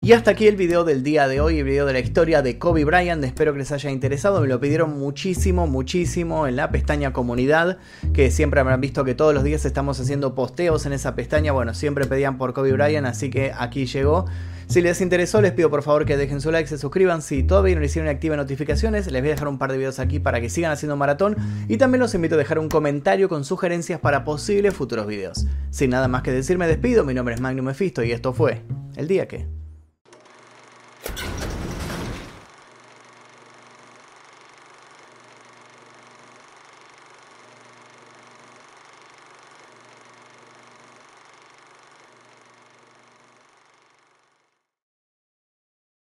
Y 0.00 0.12
hasta 0.12 0.30
aquí 0.30 0.46
el 0.46 0.54
video 0.54 0.84
del 0.84 1.02
día 1.02 1.26
de 1.26 1.40
hoy, 1.40 1.58
el 1.58 1.64
video 1.64 1.84
de 1.84 1.92
la 1.92 1.98
historia 1.98 2.40
de 2.40 2.56
Kobe 2.56 2.84
Bryant. 2.84 3.22
Espero 3.24 3.52
que 3.52 3.58
les 3.58 3.72
haya 3.72 3.90
interesado. 3.90 4.40
Me 4.40 4.46
lo 4.46 4.60
pidieron 4.60 4.96
muchísimo, 4.96 5.66
muchísimo 5.66 6.46
en 6.46 6.54
la 6.54 6.70
pestaña 6.70 7.12
comunidad, 7.12 7.78
que 8.14 8.30
siempre 8.30 8.60
habrán 8.60 8.80
visto 8.80 9.04
que 9.04 9.16
todos 9.16 9.34
los 9.34 9.42
días 9.42 9.64
estamos 9.64 9.98
haciendo 9.98 10.36
posteos 10.36 10.86
en 10.86 10.92
esa 10.92 11.16
pestaña. 11.16 11.50
Bueno, 11.50 11.74
siempre 11.74 12.06
pedían 12.06 12.38
por 12.38 12.54
Kobe 12.54 12.72
Bryant, 12.72 13.08
así 13.08 13.28
que 13.28 13.52
aquí 13.54 13.86
llegó. 13.86 14.26
Si 14.68 14.80
les 14.80 15.00
interesó, 15.00 15.42
les 15.42 15.50
pido 15.50 15.68
por 15.68 15.82
favor 15.82 16.06
que 16.06 16.16
dejen 16.16 16.40
su 16.40 16.52
like, 16.52 16.68
se 16.68 16.78
suscriban. 16.78 17.20
Si 17.20 17.42
todavía 17.42 17.74
no 17.74 17.84
hicieron 17.84 18.08
activen 18.08 18.36
notificaciones, 18.36 19.10
les 19.10 19.20
voy 19.20 19.30
a 19.30 19.34
dejar 19.34 19.48
un 19.48 19.58
par 19.58 19.72
de 19.72 19.78
videos 19.78 19.98
aquí 19.98 20.20
para 20.20 20.40
que 20.40 20.48
sigan 20.48 20.70
haciendo 20.70 20.96
maratón. 20.96 21.36
Y 21.66 21.76
también 21.76 22.00
los 22.00 22.14
invito 22.14 22.36
a 22.36 22.38
dejar 22.38 22.60
un 22.60 22.68
comentario 22.68 23.28
con 23.28 23.44
sugerencias 23.44 23.98
para 23.98 24.22
posibles 24.24 24.74
futuros 24.74 25.08
videos. 25.08 25.44
Sin 25.70 25.90
nada 25.90 26.06
más 26.06 26.22
que 26.22 26.30
decir, 26.30 26.56
me 26.56 26.68
despido. 26.68 27.04
Mi 27.04 27.14
nombre 27.14 27.34
es 27.34 27.40
Magnum 27.40 27.66
Mephisto 27.66 28.04
y 28.04 28.12
esto 28.12 28.32
fue 28.32 28.62
El 28.96 29.08
Día 29.08 29.26
Que. 29.26 29.57
Thank 31.16 31.32
you. 31.32 31.37